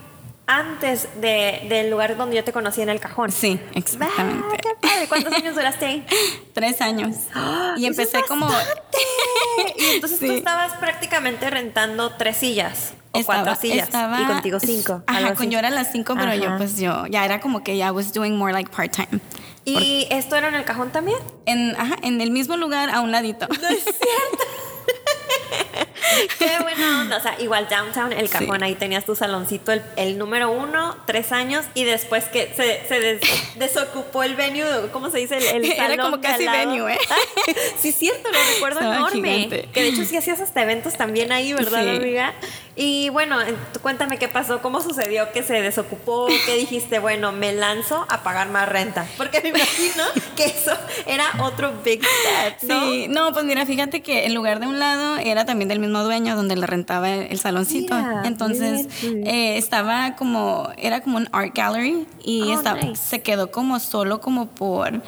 antes 0.46 1.08
de, 1.20 1.66
del 1.68 1.90
lugar 1.90 2.16
donde 2.16 2.36
yo 2.36 2.44
te 2.44 2.52
conocí 2.52 2.80
en 2.80 2.88
el 2.88 3.00
cajón. 3.00 3.32
Sí, 3.32 3.60
exactamente. 3.74 4.60
¿Cuántos 5.08 5.32
años 5.32 5.54
duraste 5.54 5.86
ahí? 5.86 6.06
Tres 6.52 6.80
años. 6.80 7.16
y 7.76 7.86
empecé 7.86 8.22
como... 8.28 8.48
y 9.76 9.84
entonces 9.94 10.18
tú 10.20 10.26
estabas 10.26 10.74
prácticamente 10.74 11.50
rentando 11.50 12.12
tres 12.12 12.36
sillas. 12.36 12.94
O 13.12 13.24
cuatro 13.24 13.54
sillas. 13.56 13.88
y 13.88 14.24
contigo 14.26 14.60
cinco. 14.60 15.02
Ajá, 15.06 15.34
con 15.34 15.50
yo 15.50 15.58
era 15.58 15.70
las 15.70 15.90
cinco, 15.90 16.14
pero 16.14 16.34
yo 16.34 16.56
pues 16.58 16.78
yo 16.78 17.06
ya 17.06 17.24
era 17.24 17.40
como 17.40 17.64
que 17.64 17.76
ya 17.76 17.90
was 17.90 18.12
doing 18.12 18.36
more 18.36 18.52
like 18.52 18.70
part-time. 18.70 19.20
¿Y 19.64 20.06
esto 20.10 20.36
era 20.36 20.48
en 20.48 20.54
el 20.54 20.64
cajón 20.64 20.92
también? 20.92 21.18
En, 21.46 21.74
ajá, 21.76 21.96
en 22.02 22.20
el 22.20 22.30
mismo 22.30 22.56
lugar 22.56 22.90
a 22.90 23.00
un 23.00 23.10
ladito. 23.10 23.48
No 23.48 23.68
es 23.68 23.82
cierto. 23.84 24.44
Qué 26.38 26.58
buena 26.62 27.02
onda. 27.02 27.16
O 27.16 27.20
sea, 27.20 27.40
igual 27.40 27.68
downtown, 27.68 28.12
el 28.12 28.28
cajón, 28.28 28.62
ahí 28.62 28.74
tenías 28.74 29.04
tu 29.04 29.14
saloncito, 29.14 29.72
el, 29.96 30.18
número 30.18 30.50
uno, 30.50 30.96
tres 31.06 31.32
años, 31.32 31.64
y 31.74 31.84
después 31.84 32.24
que 32.24 32.52
se, 32.54 32.86
se 32.88 33.20
desocupó 33.58 34.22
el 34.22 34.34
venue, 34.34 34.64
¿cómo 34.92 35.10
se 35.10 35.18
dice? 35.18 35.36
El, 35.36 35.66
salón 35.76 35.92
Era 35.92 36.02
como 36.02 36.20
casi 36.20 36.46
venue, 36.46 36.94
¿eh? 36.94 36.98
sí, 37.78 37.92
cierto, 37.92 38.30
lo 38.30 38.38
recuerdo 38.54 38.80
enorme. 38.92 39.68
Que 39.72 39.82
de 39.82 39.88
hecho 39.88 40.04
sí 40.04 40.16
hacías 40.16 40.40
hasta 40.40 40.62
eventos 40.62 40.96
también 40.96 41.32
ahí, 41.32 41.52
¿verdad, 41.52 41.96
amiga? 41.96 42.34
Y 42.78 43.08
bueno, 43.08 43.38
cuéntame 43.80 44.18
qué 44.18 44.28
pasó, 44.28 44.60
cómo 44.60 44.82
sucedió 44.82 45.32
que 45.32 45.42
se 45.42 45.54
desocupó, 45.62 46.26
qué 46.44 46.56
dijiste, 46.56 46.98
bueno, 46.98 47.32
me 47.32 47.54
lanzo 47.54 48.04
a 48.10 48.22
pagar 48.22 48.50
más 48.50 48.68
renta. 48.68 49.06
Porque 49.16 49.40
me 49.40 49.48
imagino 49.48 50.04
que 50.36 50.44
eso 50.44 50.72
era 51.06 51.24
otro 51.42 51.72
big 51.82 52.02
step, 52.04 52.68
¿no? 52.68 52.80
Sí, 52.80 53.06
no, 53.08 53.32
pues 53.32 53.46
mira, 53.46 53.64
fíjate 53.64 54.02
que 54.02 54.26
en 54.26 54.34
lugar 54.34 54.60
de 54.60 54.66
un 54.66 54.78
lado 54.78 55.16
era 55.16 55.46
también 55.46 55.68
del 55.68 55.78
mismo 55.78 56.02
dueño 56.04 56.36
donde 56.36 56.54
le 56.54 56.66
rentaba 56.66 57.10
el 57.10 57.38
saloncito. 57.38 57.96
Entonces 58.24 58.88
eh, 59.02 59.56
estaba 59.56 60.14
como, 60.16 60.68
era 60.76 61.00
como 61.00 61.16
un 61.16 61.30
art 61.32 61.52
gallery 61.54 62.06
y 62.22 62.42
oh, 62.42 62.52
estaba, 62.52 62.94
se 62.94 63.22
quedó 63.22 63.50
como 63.50 63.80
solo 63.80 64.20
como 64.20 64.48
por 64.48 65.00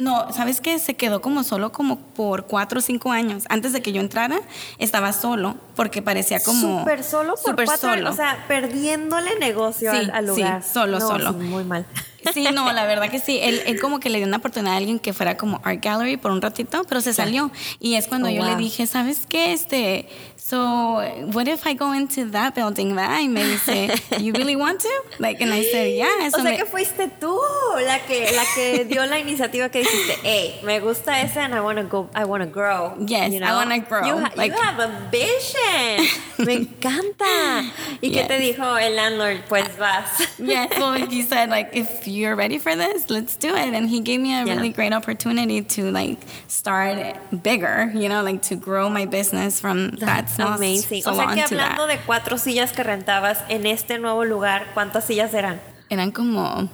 no, 0.00 0.32
¿sabes 0.32 0.62
qué? 0.62 0.78
Se 0.78 0.94
quedó 0.94 1.20
como 1.20 1.44
solo 1.44 1.72
como 1.72 1.98
por 1.98 2.46
cuatro 2.46 2.78
o 2.78 2.82
cinco 2.82 3.12
años. 3.12 3.44
Antes 3.50 3.74
de 3.74 3.82
que 3.82 3.92
yo 3.92 4.00
entrara, 4.00 4.40
estaba 4.78 5.12
solo, 5.12 5.56
porque 5.76 6.00
parecía 6.00 6.42
como... 6.42 6.80
Súper 6.80 7.04
solo 7.04 7.34
por 7.34 7.50
super 7.50 7.64
cuatro 7.66 7.90
solo. 7.90 8.10
O 8.10 8.12
sea, 8.14 8.44
perdiéndole 8.48 9.38
negocio 9.38 9.92
al, 9.92 10.26
lugar. 10.26 10.62
Sí, 10.62 10.72
solo, 10.72 11.00
solo. 11.00 11.34
muy 11.34 11.64
mal. 11.64 11.84
Sí, 12.32 12.46
no, 12.52 12.72
la 12.72 12.86
verdad 12.86 13.10
que 13.10 13.18
sí. 13.18 13.38
Él, 13.42 13.62
él, 13.66 13.80
como 13.82 14.00
que 14.00 14.10
le 14.10 14.18
dio 14.18 14.26
una 14.26 14.38
oportunidad 14.38 14.74
a 14.74 14.76
alguien 14.76 14.98
que 14.98 15.12
fuera 15.12 15.36
como 15.36 15.60
art 15.64 15.82
gallery 15.82 16.16
por 16.16 16.30
un 16.30 16.40
ratito, 16.40 16.82
pero 16.88 17.00
se 17.00 17.12
salió. 17.12 17.50
Y 17.78 17.94
es 17.94 18.08
cuando 18.08 18.28
Oh, 18.28 18.30
yo 18.30 18.42
wow. 18.42 18.52
le 18.52 18.56
dije, 18.56 18.86
¿sabes 18.86 19.22
qué? 19.28 19.52
Este, 19.52 20.08
so, 20.42 21.00
what 21.32 21.46
if 21.48 21.66
I 21.66 21.74
go 21.74 21.92
into 21.92 22.24
that 22.30 22.54
building, 22.54 22.94
¿verdad? 22.96 23.20
Y 23.20 23.28
me 23.28 23.44
dice, 23.44 23.90
you 24.20 24.32
really 24.32 24.56
want 24.56 24.80
to? 24.80 25.02
Like, 25.18 25.40
and 25.40 25.52
I 25.52 25.62
said, 25.62 25.94
yeah. 25.94 26.26
O 26.26 26.30
sea 26.30 26.42
me- 26.42 26.56
que 26.56 26.64
fuiste 26.64 27.08
tú 27.20 27.38
la 27.86 27.98
que 28.00 28.24
la 28.34 28.44
que 28.54 28.84
dio 28.86 29.04
la 29.06 29.18
iniciativa 29.18 29.68
que 29.70 29.80
dijiste, 29.84 30.16
hey, 30.24 30.60
me 30.64 30.80
gusta 30.80 31.20
ese 31.20 31.36
and 31.36 31.54
I 31.54 31.60
wanna 31.60 31.84
go, 31.84 32.08
I 32.14 32.24
wanna 32.24 32.46
grow. 32.46 32.94
Yes, 33.06 33.32
I 33.34 33.52
wanna 33.52 33.80
grow, 33.80 34.06
You, 34.06 34.18
ha- 34.18 34.32
like- 34.34 34.52
you 34.52 34.58
have 34.60 34.80
a 34.80 35.08
vision. 35.10 36.06
Me 36.46 36.54
encanta. 36.66 37.70
¿Y 38.00 38.08
qué 38.10 38.14
Yes. 38.22 38.28
te 38.28 38.38
dijo 38.40 38.76
el 38.80 38.96
landlord? 38.96 39.44
Pues 39.46 39.68
vas. 39.78 40.26
yeah, 40.38 40.66
so 40.78 40.92
he 40.94 41.22
said 41.22 41.50
like 41.50 41.76
if 41.76 42.08
you're 42.08 42.34
ready 42.34 42.58
for 42.58 42.74
this, 42.74 43.10
let's 43.10 43.36
do 43.36 43.48
it. 43.54 43.74
And 43.74 43.88
he 43.90 44.00
gave 44.00 44.20
me 44.20 44.32
a 44.32 44.44
Yeah. 44.46 44.54
really 44.54 44.70
great 44.70 44.94
opportunity 44.94 45.60
to 45.62 45.90
like 45.90 46.18
start 46.48 47.16
bigger, 47.42 47.92
you 47.94 48.08
know, 48.08 48.22
like 48.22 48.40
to 48.48 48.56
grow 48.56 48.88
my 48.88 49.04
business 49.04 49.60
from 49.60 49.90
that 50.00 50.29
small 50.34 50.54
Amazing. 50.54 51.02
O 51.06 51.14
sea 51.14 51.26
que 51.34 51.42
hablando 51.42 51.86
de 51.86 51.98
cuatro 51.98 52.38
sillas 52.38 52.72
que 52.72 52.82
rentabas 52.82 53.38
en 53.48 53.66
este 53.66 53.98
nuevo 53.98 54.24
lugar, 54.24 54.68
¿cuántas 54.74 55.04
sillas 55.04 55.32
eran? 55.34 55.60
Eran 55.88 56.10
como 56.10 56.68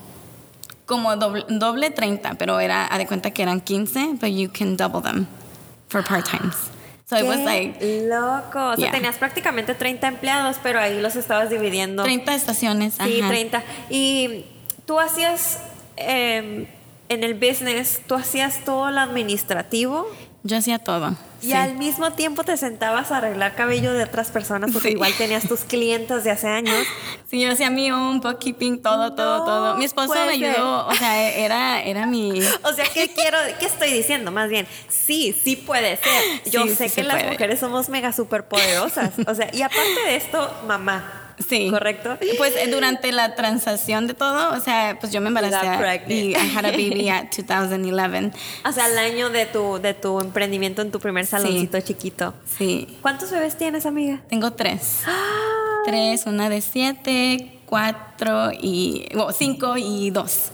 como 0.87 1.17
doble, 1.17 1.45
doble 1.49 1.91
30, 1.91 2.35
pero 2.35 2.61
era 2.61 2.87
a 2.93 2.97
de 2.99 3.07
cuenta 3.07 3.33
que 3.33 3.43
eran 3.43 3.61
15, 3.61 4.15
but 4.21 4.29
you 4.31 4.49
can 4.57 4.77
double 4.77 5.03
them 5.03 5.27
for 5.89 6.05
part-times. 6.05 6.55
So 7.09 7.17
it 7.17 7.25
was 7.25 7.39
¡Qué 7.39 7.45
like 7.45 8.07
loco. 8.09 8.71
O 8.71 8.77
sea, 8.77 8.85
Yeah. 8.87 8.93
tenías 8.93 9.17
prácticamente 9.17 9.75
30 9.75 10.09
empleados, 10.09 10.57
pero 10.63 10.81
ahí 10.81 11.01
los 11.01 11.15
estabas 11.17 11.51
dividiendo. 11.51 12.03
30 12.03 12.35
estaciones, 12.35 12.95
Sí, 13.03 13.21
ajá. 13.21 13.29
30. 13.29 13.63
Y 13.91 14.45
tú 14.87 14.99
hacías 15.01 15.59
eh, 15.97 16.69
en 17.09 17.25
el 17.25 17.35
business, 17.35 18.01
tú 18.07 18.15
hacías 18.15 18.65
todo 18.65 18.91
lo 18.91 19.01
administrativo 19.01 20.07
Yo 20.43 20.59
hacía 20.59 20.79
todo. 20.79 21.17
Y 21.47 21.51
sí. 21.51 21.53
al 21.55 21.77
mismo 21.77 22.13
tiempo 22.13 22.45
te 22.45 22.57
sentabas 22.57 23.11
a 23.13 23.19
arreglar 23.19 23.55
cabello 23.55 23.93
de 23.93 24.05
otras 24.05 24.31
personas 24.31 24.71
porque 24.73 24.89
Sí. 24.89 24.95
igual 24.95 25.13
tenías 25.17 25.47
tus 25.49 25.61
clientes 25.65 26.25
de 26.25 26.31
hace 26.31 26.49
años. 26.49 26.87
Sí, 27.31 27.41
yo 27.41 27.53
hacía 27.53 27.71
mi 27.71 27.91
own 27.91 28.21
bookkeeping, 28.21 28.83
todo, 28.83 29.15
todo, 29.15 29.39
No 29.39 29.45
todo. 29.45 29.77
Mi 29.77 29.85
esposo 29.85 30.09
me 30.15 30.21
ser. 30.21 30.29
ayudó, 30.31 30.87
o 30.87 30.95
sea, 30.95 31.29
era, 31.31 31.83
era 31.83 32.07
mi... 32.07 32.41
O 32.65 32.73
sea, 32.73 32.85
¿qué 32.93 33.09
quiero, 33.13 33.39
qué 33.59 33.67
estoy 33.67 33.93
diciendo? 33.93 34.31
Más 34.33 34.49
bien, 34.49 34.67
sí, 34.89 35.35
sí 35.45 35.57
puede 35.57 35.97
ser. 35.97 36.23
Yo 36.51 36.63
Sí, 36.65 36.75
sé 36.75 36.91
que 36.91 37.03
las 37.03 37.17
puede. 37.17 37.31
mujeres 37.33 37.61
somos 37.61 37.89
mega 37.89 38.13
super 38.13 38.47
poderosas. 38.49 39.13
O 39.27 39.35
sea, 39.35 39.49
y 39.53 39.63
aparte 39.63 40.01
de 40.07 40.17
esto, 40.17 40.51
mamá. 40.67 41.23
Sí. 41.49 41.71
¿Correcto? 41.71 42.17
Pues 42.39 42.55
eh, 42.57 42.69
durante 42.71 43.13
la 43.13 43.35
transacción 43.35 44.07
de 44.07 44.15
todo, 44.15 44.53
o 44.57 44.61
sea, 44.61 44.97
pues 45.01 45.13
yo 45.13 45.21
me 45.21 45.29
embaracé 45.29 45.57
y 46.09 46.31
I 46.33 46.53
had 46.55 46.65
a 46.65 46.71
baby 46.71 47.09
at 47.09 47.27
2011. 47.37 48.33
O 48.65 48.73
sea, 48.73 48.89
el 48.89 48.99
año 48.99 49.31
de 49.31 49.47
tu, 49.47 49.79
de 49.79 49.95
tu 49.95 50.21
emprendimiento 50.21 50.83
en 50.83 50.91
tu 50.91 50.99
primer 51.01 51.27
saloncito 51.27 51.81
chiquito. 51.81 52.35
Sí. 52.59 52.99
¿Cuántos 53.03 53.31
bebés 53.31 53.57
tienes, 53.57 53.87
amiga? 53.87 54.23
Tengo 54.29 54.53
tres. 54.53 55.01
Tres, 55.85 56.27
una 56.27 56.49
de 56.49 56.61
siete, 56.61 57.61
cuatro 57.67 58.51
y... 58.53 59.07
Bueno, 59.15 59.33
cinco 59.33 59.77
y 59.77 60.11
dos. 60.11 60.51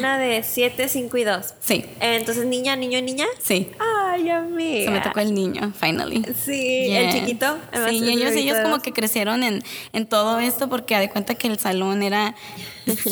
Una 0.00 0.18
de 0.18 0.42
7, 0.42 0.88
5 0.88 1.16
y 1.18 1.24
2. 1.24 1.54
sí, 1.60 1.84
Entonces, 2.00 2.46
niña, 2.46 2.76
niño 2.76 2.98
y 2.98 3.02
niña. 3.02 3.26
sí. 3.42 3.70
Ay, 4.10 4.30
amiga. 4.30 4.84
Se 4.84 4.90
me 4.90 5.00
tocó 5.00 5.20
el 5.20 5.34
niño, 5.34 5.72
finally. 5.78 6.24
Sí, 6.44 6.88
el 6.90 7.12
chiquito. 7.12 7.56
Sí, 7.88 7.96
y 7.98 8.10
ellos, 8.10 8.32
ellos 8.32 8.58
como 8.62 8.80
que 8.80 8.92
crecieron 8.92 9.42
en, 9.42 9.62
en 9.92 10.06
todo 10.06 10.38
esto 10.38 10.68
porque 10.68 10.96
de 10.98 11.10
cuenta 11.10 11.34
que 11.34 11.46
el 11.48 11.58
salón 11.58 12.02
era 12.02 12.34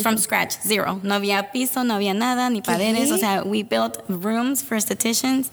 from 0.01 0.17
scratch, 0.17 0.55
zero. 0.65 0.99
No 1.03 1.13
había 1.13 1.51
piso, 1.51 1.83
no 1.83 1.93
había 1.93 2.13
nada, 2.13 2.49
ni 2.49 2.61
paredes. 2.61 3.11
O 3.11 3.17
sea, 3.17 3.43
we 3.43 3.63
built 3.63 3.97
rooms 4.09 4.63
for 4.63 4.77
estheticians 4.77 5.49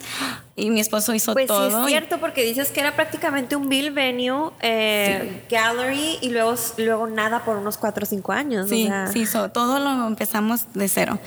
y 0.56 0.70
mi 0.70 0.80
esposo 0.80 1.14
hizo 1.14 1.32
Pues 1.32 1.44
sí, 1.44 1.48
todo. 1.48 1.80
es 1.82 1.86
y- 1.86 1.90
cierto, 1.90 2.18
porque 2.20 2.42
dices 2.44 2.70
que 2.70 2.80
era 2.80 2.94
prácticamente 2.94 3.56
un 3.56 3.68
bill 3.68 3.90
venue, 3.90 4.50
eh, 4.60 5.42
gallery 5.50 6.18
y 6.20 6.30
luego, 6.30 6.54
luego 6.78 7.06
nada 7.06 7.44
por 7.44 7.56
unos 7.56 7.76
4 7.76 8.04
o 8.04 8.06
5 8.06 8.32
años. 8.32 8.68
Sí, 8.68 8.84
o 8.84 8.86
sea. 8.88 9.06
sí, 9.08 9.26
so, 9.26 9.50
todo 9.50 9.78
lo 9.80 10.06
empezamos 10.06 10.72
de 10.74 10.88
cero. 10.88 11.18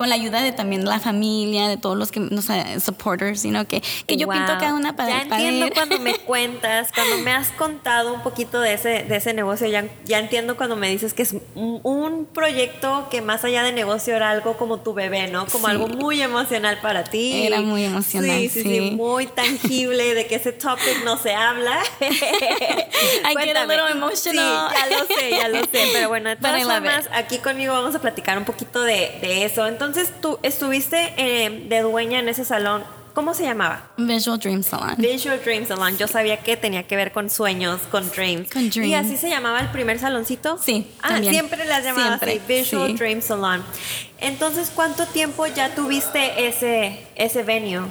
Con 0.00 0.08
la 0.08 0.14
ayuda 0.14 0.40
de 0.40 0.52
también 0.52 0.86
la 0.86 0.98
familia, 0.98 1.68
de 1.68 1.76
todos 1.76 1.94
los 1.94 2.10
que 2.10 2.20
nos 2.20 2.46
supporters, 2.82 3.38
sino 3.42 3.66
que, 3.68 3.82
que 4.06 4.16
yo 4.16 4.26
Wow. 4.26 4.34
pinto 4.34 4.52
cada 4.58 4.72
una 4.72 4.96
para 4.96 5.10
Ya 5.10 5.20
entiendo 5.24 5.66
cuando 5.74 5.98
me 5.98 6.14
cuentas, 6.24 6.88
cuando 6.94 7.18
me 7.18 7.32
has 7.32 7.48
contado 7.50 8.14
un 8.14 8.22
poquito 8.22 8.60
de 8.62 8.72
ese, 8.72 9.02
de 9.04 9.16
ese 9.16 9.34
negocio, 9.34 9.66
ya, 9.68 9.84
ya 10.06 10.18
entiendo 10.18 10.56
cuando 10.56 10.74
me 10.74 10.88
dices 10.88 11.12
que 11.12 11.20
es 11.20 11.34
un, 11.54 11.80
un 11.82 12.24
proyecto 12.24 13.08
que 13.10 13.20
más 13.20 13.44
allá 13.44 13.62
de 13.62 13.72
negocio 13.72 14.16
era 14.16 14.30
algo 14.30 14.56
como 14.56 14.78
tu 14.80 14.94
bebé, 14.94 15.26
¿no? 15.28 15.44
Como 15.48 15.66
Sí. 15.66 15.72
algo 15.72 15.88
muy 15.88 16.22
emocional 16.22 16.78
para 16.80 17.04
ti. 17.04 17.42
Era 17.44 17.60
muy 17.60 17.84
emocional, 17.84 18.38
Sí, 18.40 18.48
sí, 18.48 18.62
sí, 18.62 18.68
sí. 18.78 18.80
muy 18.92 19.26
tangible, 19.26 20.14
de 20.14 20.26
que 20.26 20.36
ese 20.36 20.52
topic 20.52 21.04
no 21.04 21.18
se 21.18 21.34
habla. 21.34 21.78
I 22.00 23.34
get 23.44 23.54
a 23.54 23.66
little 23.66 23.90
emotional. 23.90 24.70
Sí, 24.70 24.76
ya 24.80 24.86
lo 24.98 25.06
sé, 25.14 25.30
ya 25.30 25.48
lo 25.48 25.60
sé. 25.60 25.90
Pero 25.92 26.08
bueno, 26.08 26.30
de 26.30 26.36
todas 26.40 26.62
formas, 26.62 27.06
aquí 27.12 27.36
conmigo 27.36 27.74
vamos 27.74 27.94
a 27.94 27.98
platicar 28.00 28.38
un 28.38 28.46
poquito 28.46 28.80
de, 28.82 29.18
de 29.20 29.44
eso. 29.44 29.66
Entonces, 29.66 29.89
tú 30.20 30.38
estuviste 30.42 31.12
eh, 31.16 31.66
de 31.68 31.80
dueña 31.80 32.18
en 32.20 32.28
ese 32.28 32.44
salón. 32.44 32.82
¿Cómo 33.14 33.34
se 33.34 33.42
llamaba? 33.42 33.90
Visual 33.96 34.38
Dream 34.38 34.62
Salon. 34.62 34.94
Visual 34.96 35.40
Dream 35.44 35.66
Salon. 35.66 35.98
Yo 35.98 36.06
sabía 36.06 36.36
que 36.38 36.56
tenía 36.56 36.84
que 36.86 36.94
ver 36.94 37.10
con 37.10 37.28
sueños, 37.28 37.80
con 37.90 38.08
dreams. 38.10 38.48
Con 38.50 38.62
¿Y 38.62 38.70
dreams. 38.70 39.06
así 39.06 39.16
se 39.16 39.28
llamaba 39.28 39.58
el 39.60 39.68
primer 39.70 39.98
saloncito? 39.98 40.58
Sí, 40.62 40.86
Ah, 41.02 41.08
también. 41.08 41.32
siempre 41.34 41.64
las 41.64 41.82
llamaba 41.84 42.14
así, 42.14 42.40
Visual 42.46 42.90
sí. 42.90 42.94
Dream 42.96 43.20
Salon. 43.20 43.64
Entonces, 44.20 44.70
¿cuánto 44.74 45.06
tiempo 45.06 45.44
ya 45.46 45.74
tuviste 45.74 46.46
ese, 46.46 47.04
ese 47.16 47.42
venue? 47.42 47.82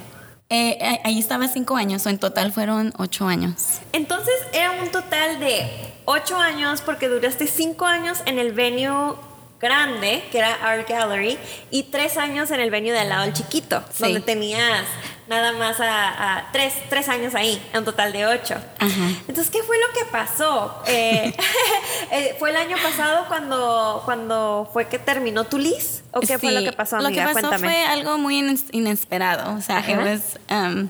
Eh, 0.48 0.78
ahí 1.04 1.18
estaba 1.18 1.46
cinco 1.48 1.76
años, 1.76 2.06
o 2.06 2.08
en 2.08 2.18
total 2.18 2.50
fueron 2.50 2.92
ocho 2.96 3.26
años. 3.26 3.80
Entonces, 3.92 4.34
era 4.52 4.72
un 4.82 4.88
total 4.90 5.38
de 5.38 5.68
ocho 6.06 6.36
años 6.38 6.80
porque 6.80 7.08
duraste 7.08 7.46
cinco 7.46 7.84
años 7.84 8.18
en 8.24 8.38
el 8.38 8.52
venue 8.52 9.14
grande, 9.60 10.24
que 10.32 10.38
era 10.38 10.54
Art 10.62 10.88
Gallery, 10.88 11.38
y 11.70 11.84
tres 11.84 12.16
años 12.16 12.50
en 12.50 12.60
el 12.60 12.70
venue 12.70 12.92
de 12.92 13.00
al 13.00 13.08
lado, 13.08 13.24
el 13.24 13.32
chiquito, 13.32 13.82
Sí. 13.92 14.04
donde 14.04 14.20
tenías 14.20 14.84
nada 15.28 15.52
más 15.52 15.78
a, 15.80 16.38
a 16.38 16.52
tres, 16.52 16.74
tres 16.88 17.08
años 17.08 17.34
ahí, 17.36 17.62
en 17.72 17.80
un 17.80 17.84
total 17.84 18.12
de 18.12 18.26
ocho. 18.26 18.54
Ajá. 18.78 19.08
Entonces, 19.28 19.48
¿qué 19.50 19.62
fue 19.62 19.76
lo 19.78 19.92
que 19.96 20.04
pasó? 20.10 20.82
Eh, 20.88 21.32
eh, 22.10 22.34
¿Fue 22.38 22.50
el 22.50 22.56
año 22.56 22.76
pasado 22.82 23.26
cuando, 23.28 24.02
cuando 24.04 24.68
fue 24.72 24.88
que 24.88 24.98
terminó 24.98 25.44
tu 25.44 25.58
lease? 25.58 26.02
¿O 26.12 26.20
qué 26.20 26.38
fue 26.38 26.50
lo 26.50 26.62
que 26.62 26.72
pasó, 26.72 26.98
Lo 26.98 27.06
amiga? 27.08 27.26
que 27.28 27.34
pasó 27.34 27.48
Cuéntame. 27.48 27.68
fue 27.72 27.86
algo 27.86 28.18
muy 28.18 28.40
ines- 28.42 28.64
inesperado. 28.72 29.54
O 29.54 29.60
sea, 29.60 29.78
it 29.88 29.96
was 29.98 30.38
um, 30.50 30.88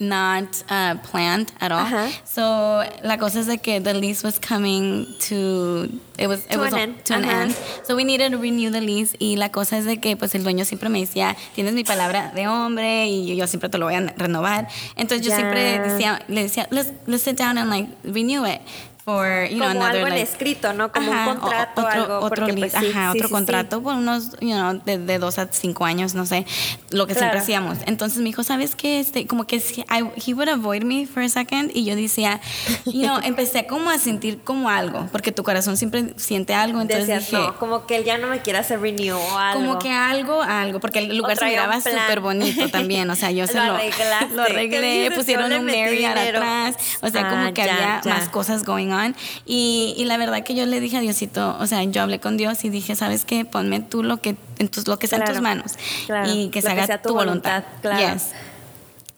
not 0.00 0.62
uh, 0.70 0.94
planned 1.10 1.52
at 1.60 1.72
all. 1.72 1.80
Ajá. 1.84 2.08
So, 2.24 2.82
la 3.02 3.18
cosa 3.18 3.40
es 3.40 3.46
de 3.46 3.58
que 3.58 3.80
the 3.80 3.94
lease 3.94 4.22
was 4.22 4.38
coming 4.38 5.06
to 5.28 5.88
it 6.18 6.26
was 6.28 6.44
it 6.46 6.52
To 6.52 6.58
was 6.58 6.72
an 6.72 6.78
end. 6.78 7.04
to 7.04 7.14
an 7.14 7.24
end. 7.24 7.54
So 7.84 7.96
we 7.96 8.04
needed 8.04 8.30
to 8.32 8.38
renew 8.38 8.70
the 8.70 8.80
lease 8.80 9.16
y 9.18 9.36
la 9.36 9.50
cosa 9.50 9.76
es 9.78 9.84
de 9.84 9.98
que 10.00 10.16
pues 10.16 10.34
el 10.34 10.44
dueño 10.44 10.64
siempre 10.64 10.88
me 10.88 11.00
decía, 11.00 11.36
"Tienes 11.54 11.74
mi 11.74 11.84
palabra 11.84 12.32
de 12.34 12.46
hombre 12.48 13.06
y 13.08 13.34
yo 13.36 13.46
siempre 13.46 13.68
te 13.68 13.78
lo 13.78 13.86
voy 13.86 13.94
a 13.94 14.00
renovar." 14.16 14.68
Entonces 14.96 15.26
yo 15.26 15.34
siempre 15.34 15.78
decía 15.80 16.22
le 16.28 16.42
decía, 16.42 16.66
"Let's 16.70 16.92
let's 17.06 17.22
sit 17.22 17.36
down 17.38 17.58
and 17.58 17.70
like 17.70 17.88
renew 18.04 18.44
it." 18.46 18.60
For, 19.08 19.48
you 19.48 19.56
know, 19.56 19.68
Como 19.68 19.80
another, 19.84 19.96
algo 20.02 20.06
en 20.08 20.12
like- 20.16 20.22
escrito, 20.22 20.72
¿no? 20.74 20.92
Como 20.92 21.10
Ajá, 21.10 21.30
un 21.30 21.36
o- 21.38 21.40
contrato, 21.40 21.80
otro, 21.80 22.02
algo. 22.02 22.18
otro 22.20 22.46
pues, 22.48 22.72
sí, 22.72 22.90
ajá, 22.90 23.12
sí, 23.12 23.16
otro 23.18 23.28
sí, 23.28 23.32
contrato 23.32 23.82
por 23.82 23.94
unos, 23.94 24.32
you 24.40 24.50
know, 24.52 24.74
de, 24.84 24.98
de 24.98 25.18
dos 25.18 25.38
a 25.38 25.48
cinco 25.50 25.86
años, 25.86 26.12
no 26.14 26.26
sé, 26.26 26.44
lo 26.90 27.06
que 27.06 27.14
siempre 27.14 27.30
Claro. 27.30 27.42
hacíamos. 27.42 27.78
Entonces 27.86 28.18
me 28.18 28.24
dijo, 28.24 28.42
¿sabes 28.42 28.74
qué? 28.76 29.00
Este, 29.00 29.26
como 29.26 29.46
que 29.46 29.56
I- 29.56 30.10
he 30.26 30.34
would 30.34 30.50
avoid 30.50 30.82
me 30.82 31.06
for 31.06 31.22
a 31.22 31.28
second 31.30 31.70
y 31.74 31.86
yo 31.86 31.96
decía, 31.96 32.38
you 32.84 33.00
know, 33.04 33.18
empecé 33.24 33.66
como 33.66 33.88
a 33.88 33.96
sentir 33.96 34.40
como 34.44 34.68
algo, 34.68 35.08
porque 35.10 35.32
tu 35.32 35.42
corazón 35.42 35.78
siempre 35.78 36.12
siente 36.16 36.52
algo, 36.52 36.82
entonces 36.82 37.06
Decías, 37.06 37.30
dije, 37.30 37.42
no, 37.42 37.58
como 37.58 37.86
que 37.86 37.96
él 37.96 38.04
ya 38.04 38.18
no 38.18 38.26
me 38.28 38.40
quiere 38.42 38.58
hacer 38.58 38.78
renew 38.78 39.16
o 39.16 39.38
algo. 39.38 39.58
como 39.64 39.78
que 39.78 39.90
algo, 39.90 40.42
algo, 40.42 40.80
porque 40.80 40.98
el 40.98 41.16
lugar 41.16 41.38
se 41.38 41.46
miraba 41.46 41.80
súper 41.80 42.20
bonito 42.20 42.68
también, 42.68 43.08
o 43.08 43.14
sea, 43.16 43.30
yo 43.30 43.46
se 43.46 43.54
Lo 43.54 43.64
lo, 43.64 43.72
lo 43.72 43.78
¿Qué 43.78 44.52
arreglé, 44.52 45.10
pusieron 45.14 45.50
un 45.50 45.66
dinero. 45.66 46.38
atrás, 46.40 46.76
o 47.00 47.08
sea, 47.08 47.26
como 47.30 47.38
Ah, 47.46 47.52
que 47.52 47.64
ya, 47.64 47.74
había 47.74 48.00
ya. 48.04 48.10
más 48.14 48.28
cosas 48.28 48.64
going 48.64 48.88
on, 48.88 48.97
y, 49.46 49.94
y 49.96 50.04
la 50.04 50.16
verdad 50.16 50.44
que 50.44 50.54
yo 50.54 50.66
le 50.66 50.80
dije 50.80 50.96
a 50.96 51.00
Diosito, 51.00 51.56
o 51.58 51.66
sea, 51.66 51.82
yo 51.84 52.02
hablé 52.02 52.20
con 52.20 52.36
Dios 52.36 52.64
y 52.64 52.70
dije, 52.70 52.94
¿sabes 52.94 53.24
qué? 53.24 53.44
Ponme 53.44 53.80
tú 53.80 54.02
lo 54.02 54.18
que, 54.18 54.36
en 54.58 54.68
tus, 54.68 54.86
lo 54.88 54.98
que 54.98 55.06
sea 55.06 55.18
en 55.18 55.24
tus 55.24 55.40
manos, 55.40 55.72
claro, 56.06 56.30
y 56.32 56.50
que 56.50 56.62
se 56.62 56.68
que 56.68 56.72
haga 56.72 56.86
sea 56.86 57.02
tu 57.02 57.14
voluntad, 57.14 57.62
voluntad, 57.62 57.80
claro. 57.82 58.14
Yes. 58.14 58.32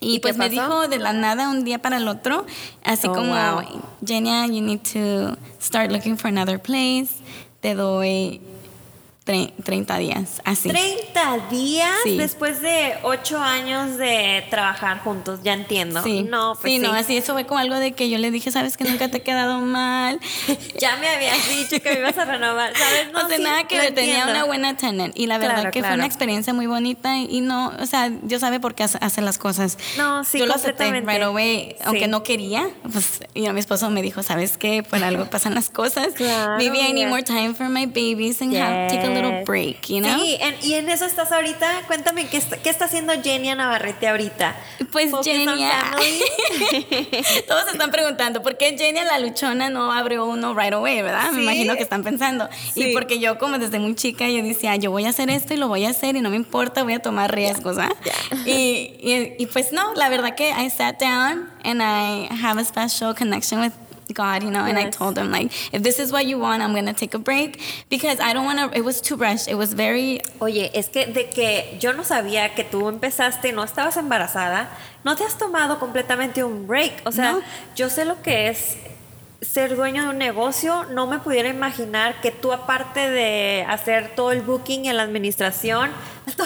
¿Y 0.03 0.21
pues 0.21 0.39
me 0.39 0.49
dijo 0.49 0.89
de 0.89 0.99
la 0.99 1.13
nada 1.13 1.51
un 1.51 1.63
día 1.63 1.79
para 1.79 1.99
el 1.99 2.09
otro, 2.09 2.47
así 2.85 3.07
Oh, 3.07 3.13
como, 3.13 3.35
wow. 3.35 3.63
Jenia, 4.05 4.47
you 4.47 4.63
need 4.63 4.81
to 4.81 5.37
start 5.61 5.93
looking 5.93 6.17
for 6.17 6.29
another 6.29 6.59
place. 6.59 7.11
Te 7.61 7.75
doy, 7.75 8.41
30 9.65 9.99
días, 9.99 10.43
así. 10.45 10.69
30 10.69 11.39
días 11.51 11.91
Sí. 12.05 12.17
después 12.17 12.61
de 12.61 12.95
8 13.03 13.39
años 13.41 13.97
de 13.97 14.45
trabajar 14.51 15.01
juntos, 15.01 15.41
ya 15.43 15.53
entiendo. 15.55 16.03
Sí, 16.03 16.23
No, 16.23 16.55
pues 16.61 16.73
sí, 16.75 16.79
sí. 16.81 16.87
no, 16.87 16.93
así 16.93 17.17
eso 17.17 17.33
fue 17.35 17.47
como 17.47 17.61
algo 17.61 17.77
de 17.77 17.93
que 17.93 18.09
yo 18.11 18.19
le 18.19 18.31
dije, 18.31 18.51
sabes 18.51 18.77
que 18.77 18.85
nunca 18.85 19.09
te 19.11 19.19
he 19.19 19.23
quedado 19.23 19.61
mal. 19.61 20.19
Ya 20.81 20.97
me 20.97 21.09
habías 21.09 21.49
dicho 21.49 21.83
que 21.83 21.91
me 21.93 21.99
ibas 22.01 22.17
a 22.19 22.25
renovar, 22.25 22.73
¿sabes? 22.77 23.13
No, 23.13 23.25
o 23.25 23.29
sea, 23.29 23.37
sí, 23.37 23.43
nada 23.43 23.65
que 23.69 23.77
ver, 23.79 23.95
tenía 23.95 24.25
una 24.27 24.45
buena 24.45 24.77
tenant 24.77 25.17
y 25.19 25.27
la 25.27 25.39
verdad 25.39 25.55
Claro, 25.57 25.71
que 25.71 25.81
fue 25.81 25.89
claro. 25.89 25.95
una 25.97 26.07
experiencia 26.07 26.53
muy 26.55 26.67
bonita 26.67 27.19
y 27.19 27.41
no, 27.41 27.73
o 27.79 27.87
sea, 27.87 28.09
Dios 28.11 28.41
sabe 28.41 28.61
por 28.61 28.75
qué 28.75 28.85
hace, 28.85 29.21
las 29.21 29.39
cosas. 29.39 29.77
No, 29.99 30.25
sí, 30.25 30.39
Yo 30.39 30.47
lo 30.47 30.55
acepté 30.55 30.85
completamente. 30.85 31.13
right 31.13 31.23
away, 31.23 31.77
aunque 31.85 32.09
no 32.09 32.23
quería, 32.23 32.69
pues 32.91 33.21
y 33.35 33.49
mi 33.51 33.61
esposo 33.61 33.91
me 33.91 34.01
dijo, 34.03 34.23
¿sabes 34.23 34.57
qué? 34.57 34.83
Por 34.83 35.03
algo 35.05 35.27
pasan 35.29 35.55
las 35.55 35.69
cosas. 35.71 36.15
Claro, 36.15 36.57
Maybe 36.57 36.79
I 36.81 36.93
need 36.93 37.09
more 37.09 37.23
time 37.23 37.55
for 37.55 37.69
my 37.69 37.87
babies 37.87 38.41
and 38.41 38.55
have, 38.57 38.89
take 38.89 39.07
a 39.07 39.11
little 39.23 39.45
break, 39.45 39.87
you 39.89 40.01
know? 40.01 40.19
Sí, 40.21 40.37
en- 40.41 40.57
y 40.63 40.75
en 40.75 40.89
eso 40.89 41.05
estás 41.05 41.33
ahorita. 41.33 41.83
Cuéntame, 41.87 42.27
¿qué 42.29 42.37
está, 42.37 42.57
qué 42.57 42.71
está 42.71 42.87
haciendo 42.87 43.13
Jenny 43.23 43.55
Navarrete 43.55 44.09
ahorita? 44.09 44.57
Pues 44.93 45.11
Genia. 45.25 45.83
Todos 47.49 47.65
están 47.73 47.91
preguntando, 47.91 48.43
¿por 48.43 48.57
qué 48.57 48.77
Genia 48.77 49.05
la 49.05 49.19
luchona 49.19 49.71
no 49.71 49.93
abrió 49.93 50.25
uno 50.27 50.55
right 50.55 50.73
away, 50.73 51.03
verdad? 51.03 51.31
Me 51.33 51.39
Sí. 51.39 51.43
imagino 51.45 51.75
que 51.77 51.83
están 51.83 52.03
pensando. 52.03 52.49
Sí. 52.75 52.85
Y 52.91 52.93
porque 52.95 53.19
yo 53.19 53.39
como 53.39 53.59
desde 53.59 53.79
muy 53.79 53.95
chica 53.95 54.29
yo 54.29 54.43
decía, 54.43 54.77
yo 54.77 54.91
voy 54.91 55.05
a 55.07 55.11
hacer 55.11 55.31
esto 55.31 55.55
y 55.55 55.57
lo 55.57 55.69
voy 55.69 55.85
a 55.85 55.91
hacer 55.91 56.17
y 56.17 56.21
no 56.21 56.31
me 56.31 56.37
importa, 56.37 56.83
voy 56.83 56.95
a 56.95 57.01
tomar 57.01 57.35
riesgos, 57.35 57.79
¿ah? 57.79 57.91
Y, 58.47 58.51
y, 59.01 59.35
y 59.39 59.47
pues 59.47 59.73
no, 59.73 59.95
la 59.95 60.09
verdad 60.09 60.35
que 60.35 60.51
I 60.51 60.71
sat 60.71 60.99
down 61.01 61.51
and 61.65 61.81
I 61.83 62.29
have 62.43 62.61
a 62.61 62.65
special 62.65 63.15
connection 63.15 63.61
with 63.61 63.73
God, 64.13 64.43
you 64.43 64.51
know, 64.51 64.65
and 64.65 64.79
I 64.79 64.91
told 64.91 65.17
him 65.19 65.31
like, 65.31 65.51
if 65.73 65.83
this 65.83 65.99
is 65.99 66.13
what 66.13 66.27
you 66.27 66.39
want, 66.39 66.63
I'm 66.63 66.75
gonna 66.75 66.93
take 66.95 67.15
a 67.15 67.19
break 67.19 67.61
because 67.89 68.19
I 68.21 68.33
don't 68.33 68.45
want 68.45 68.59
to. 68.59 68.77
It 68.79 68.85
was 68.85 69.01
too 69.01 69.17
rushed. 69.17 69.49
It 69.49 69.57
was 69.57 69.73
very 69.75 70.21
Oye, 70.41 70.71
es 70.75 70.89
que 70.89 71.07
de 71.07 71.29
que 71.31 71.77
yo 71.81 71.93
no 71.93 72.03
sabía 72.05 72.55
que 72.55 72.65
tú 72.65 72.89
empezaste, 72.89 73.53
no 73.53 73.63
estabas 73.65 73.97
embarazada, 73.97 74.69
no 75.05 75.15
te 75.17 75.25
has 75.25 75.37
tomado 75.39 75.79
completamente 75.79 76.43
un 76.45 76.67
break. 76.67 77.03
O 77.05 77.13
sea, 77.13 77.33
No. 77.33 77.41
yo 77.77 77.89
sé 77.91 78.05
lo 78.05 78.21
que 78.23 78.49
es 78.49 78.77
ser 79.43 79.75
dueño 79.75 80.03
de 80.05 80.11
un 80.11 80.19
negocio, 80.19 80.85
no 80.91 81.07
me 81.07 81.19
pudiera 81.19 81.49
imaginar 81.49 82.21
que 82.21 82.31
tú 82.31 82.53
aparte 82.53 83.09
de 83.09 83.65
hacer 83.67 84.15
todo 84.15 84.33
el 84.33 84.43
booking 84.43 84.85
y 84.85 84.93
la 84.93 85.03
administración, 85.03 85.91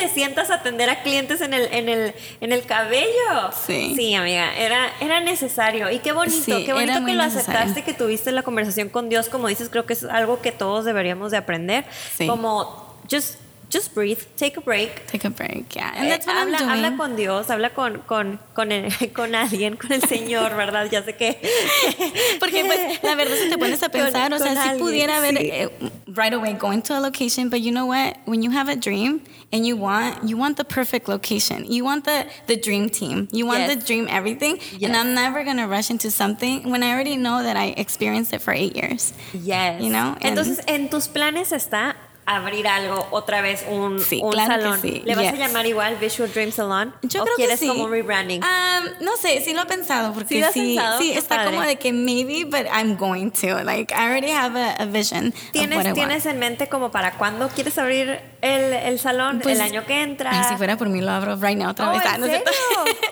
te 0.00 0.08
sientas 0.08 0.50
a 0.50 0.54
atender 0.54 0.90
a 0.90 1.02
clientes 1.02 1.40
en 1.40 1.54
el, 1.54 1.72
en 1.72 1.88
el, 1.88 2.14
en 2.40 2.52
el 2.52 2.64
cabello. 2.64 3.52
Sí. 3.66 3.92
Sí, 3.94 4.14
amiga, 4.14 4.56
era, 4.56 4.90
era 5.00 5.20
necesario. 5.20 5.90
Y 5.90 6.00
qué 6.00 6.10
bonito, 6.12 6.42
Sí, 6.44 6.64
qué 6.64 6.72
bonito 6.72 7.04
que 7.04 7.12
lo 7.14 7.22
necesario. 7.22 7.60
aceptaste, 7.60 7.84
que 7.84 7.94
tuviste 7.94 8.32
la 8.32 8.42
conversación 8.42 8.88
con 8.88 9.08
Dios, 9.08 9.28
como 9.28 9.46
dices, 9.46 9.68
creo 9.68 9.86
que 9.86 9.92
es 9.92 10.04
algo 10.04 10.40
que 10.40 10.50
todos 10.50 10.84
deberíamos 10.84 11.30
de 11.30 11.36
aprender. 11.36 11.84
Sí. 12.16 12.26
Como, 12.26 12.96
just, 13.10 13.36
just 13.70 13.94
breathe, 13.94 14.18
take 14.36 14.56
a 14.56 14.60
break. 14.60 15.06
take 15.06 15.24
a 15.24 15.30
break, 15.30 15.74
yeah. 15.76 15.92
And 15.94 16.06
Eh, 16.06 16.10
that's 16.10 16.26
what 16.26 16.36
habla, 16.36 16.58
I'm 16.58 16.68
doing. 16.68 16.84
habla 16.84 16.96
con 16.96 17.16
Dios, 17.16 17.48
habla 17.50 17.70
con, 17.70 17.98
con, 18.06 18.38
con, 18.52 18.72
el- 18.72 18.90
con 19.14 19.34
alguien, 19.34 19.76
con 19.76 19.92
el 19.92 20.02
Señor, 20.02 20.56
¿verdad? 20.56 20.88
Ya 20.90 21.02
sé 21.02 21.14
que... 21.16 21.38
Porque 22.40 22.64
pues 22.64 23.02
la 23.02 23.14
verdad 23.14 23.36
si 23.36 23.48
te 23.48 23.56
pones 23.58 23.82
a 23.82 23.88
Con- 23.90 24.00
pensar, 24.02 24.32
o 24.32 24.38
con 24.38 24.46
sea, 24.46 24.54
si 24.62 24.68
alguien, 24.70 24.86
pudiera 24.86 25.16
haber 25.18 25.36
sí. 25.38 25.50
eh, 25.52 25.68
right 26.08 26.32
away 26.34 26.52
going 26.54 26.82
to 26.82 26.94
a 26.96 27.00
location, 27.00 27.48
but 27.48 27.60
you 27.60 27.70
know 27.70 27.86
what? 27.86 28.16
When 28.26 28.42
you 28.42 28.50
have 28.50 28.68
a 28.70 28.76
dream 28.76 29.20
and 29.52 29.66
you 29.66 29.76
want 29.76 30.22
you 30.28 30.36
want 30.36 30.56
the 30.56 30.64
perfect 30.64 31.08
location. 31.08 31.64
You 31.70 31.84
want 31.84 32.04
the 32.04 32.26
the 32.46 32.56
dream 32.56 32.88
team. 32.88 33.28
You 33.32 33.46
want 33.46 33.60
Yes. 33.60 33.74
the 33.76 33.84
dream 33.84 34.06
everything. 34.08 34.58
Yes. 34.78 34.88
And 34.90 34.96
I'm 34.96 35.12
never 35.14 35.42
going 35.44 35.56
to 35.58 35.66
rush 35.66 35.90
into 35.90 36.10
something 36.10 36.70
when 36.70 36.82
I 36.82 36.92
already 36.92 37.16
know 37.16 37.42
that 37.42 37.56
I 37.56 37.74
experienced 37.76 38.32
it 38.32 38.40
for 38.42 38.52
8 38.52 38.74
years. 38.76 39.12
Yes. 39.34 39.82
You 39.82 39.90
know, 39.90 40.16
and- 40.20 40.36
Entonces, 40.38 40.60
en 40.66 40.88
tus 40.88 41.08
planes 41.08 41.52
está 41.52 41.96
abrir 42.36 42.66
algo, 42.68 43.06
otra 43.10 43.40
vez 43.40 43.64
un, 43.68 44.00
Sí, 44.00 44.20
un 44.22 44.32
claro 44.32 44.54
salón. 44.62 44.78
sí, 44.80 45.02
¿Le 45.04 45.14
vas 45.14 45.26
a 45.26 45.30
yes. 45.30 45.38
llamar 45.38 45.66
igual 45.66 45.96
Visual 45.96 46.32
Dream 46.32 46.52
Salon? 46.52 46.94
Yo 47.02 47.22
¿O 47.22 47.24
creo 47.24 47.36
quieres 47.36 47.58
que 47.60 47.66
sí. 47.66 47.68
como 47.68 47.84
un 47.84 47.90
rebranding? 47.90 48.42
Um, 48.42 49.04
no 49.04 49.16
sé, 49.16 49.40
sí 49.44 49.52
lo 49.54 49.62
he 49.62 49.66
pensado 49.66 50.12
porque 50.12 50.28
¿Sí 50.34 50.40
lo 50.40 50.46
has 50.46 50.52
sí, 50.52 50.74
pensado? 50.76 50.98
sí 50.98 51.12
está 51.12 51.36
padre. 51.36 51.50
como 51.50 51.62
de 51.66 51.76
que 51.76 51.92
maybe, 51.92 52.44
but 52.44 52.66
I'm 52.72 52.96
going 52.96 53.30
to. 53.40 53.62
Like 53.64 53.92
I 53.92 54.04
already 54.06 54.30
have 54.30 54.56
a, 54.58 54.74
a 54.82 54.86
vision 54.86 55.28
of 55.28 55.34
what 55.34 55.40
I 55.44 55.50
¿Tienes, 55.52 55.84
want. 55.84 55.94
¿Tienes 55.94 56.26
en 56.26 56.38
mente 56.38 56.68
como 56.68 56.90
para 56.90 57.12
cuándo 57.18 57.48
quieres 57.48 57.76
abrir 57.78 58.20
el, 58.42 58.72
el 58.74 58.98
salón? 58.98 59.40
Pues, 59.42 59.56
¿El 59.56 59.62
año 59.62 59.84
que 59.86 60.02
entra? 60.02 60.30
Ay, 60.32 60.44
si 60.48 60.56
fuera 60.56 60.76
por 60.76 60.88
mí 60.88 61.00
lo 61.00 61.10
abro 61.10 61.36
right 61.36 61.56
now 61.58 61.70
otra 61.70 61.88
Oh, 61.90 61.92
vez. 61.92 62.02
¿en 62.02 62.08
Ah, 62.08 62.18
no, 62.18 62.26
serio? 62.26 62.42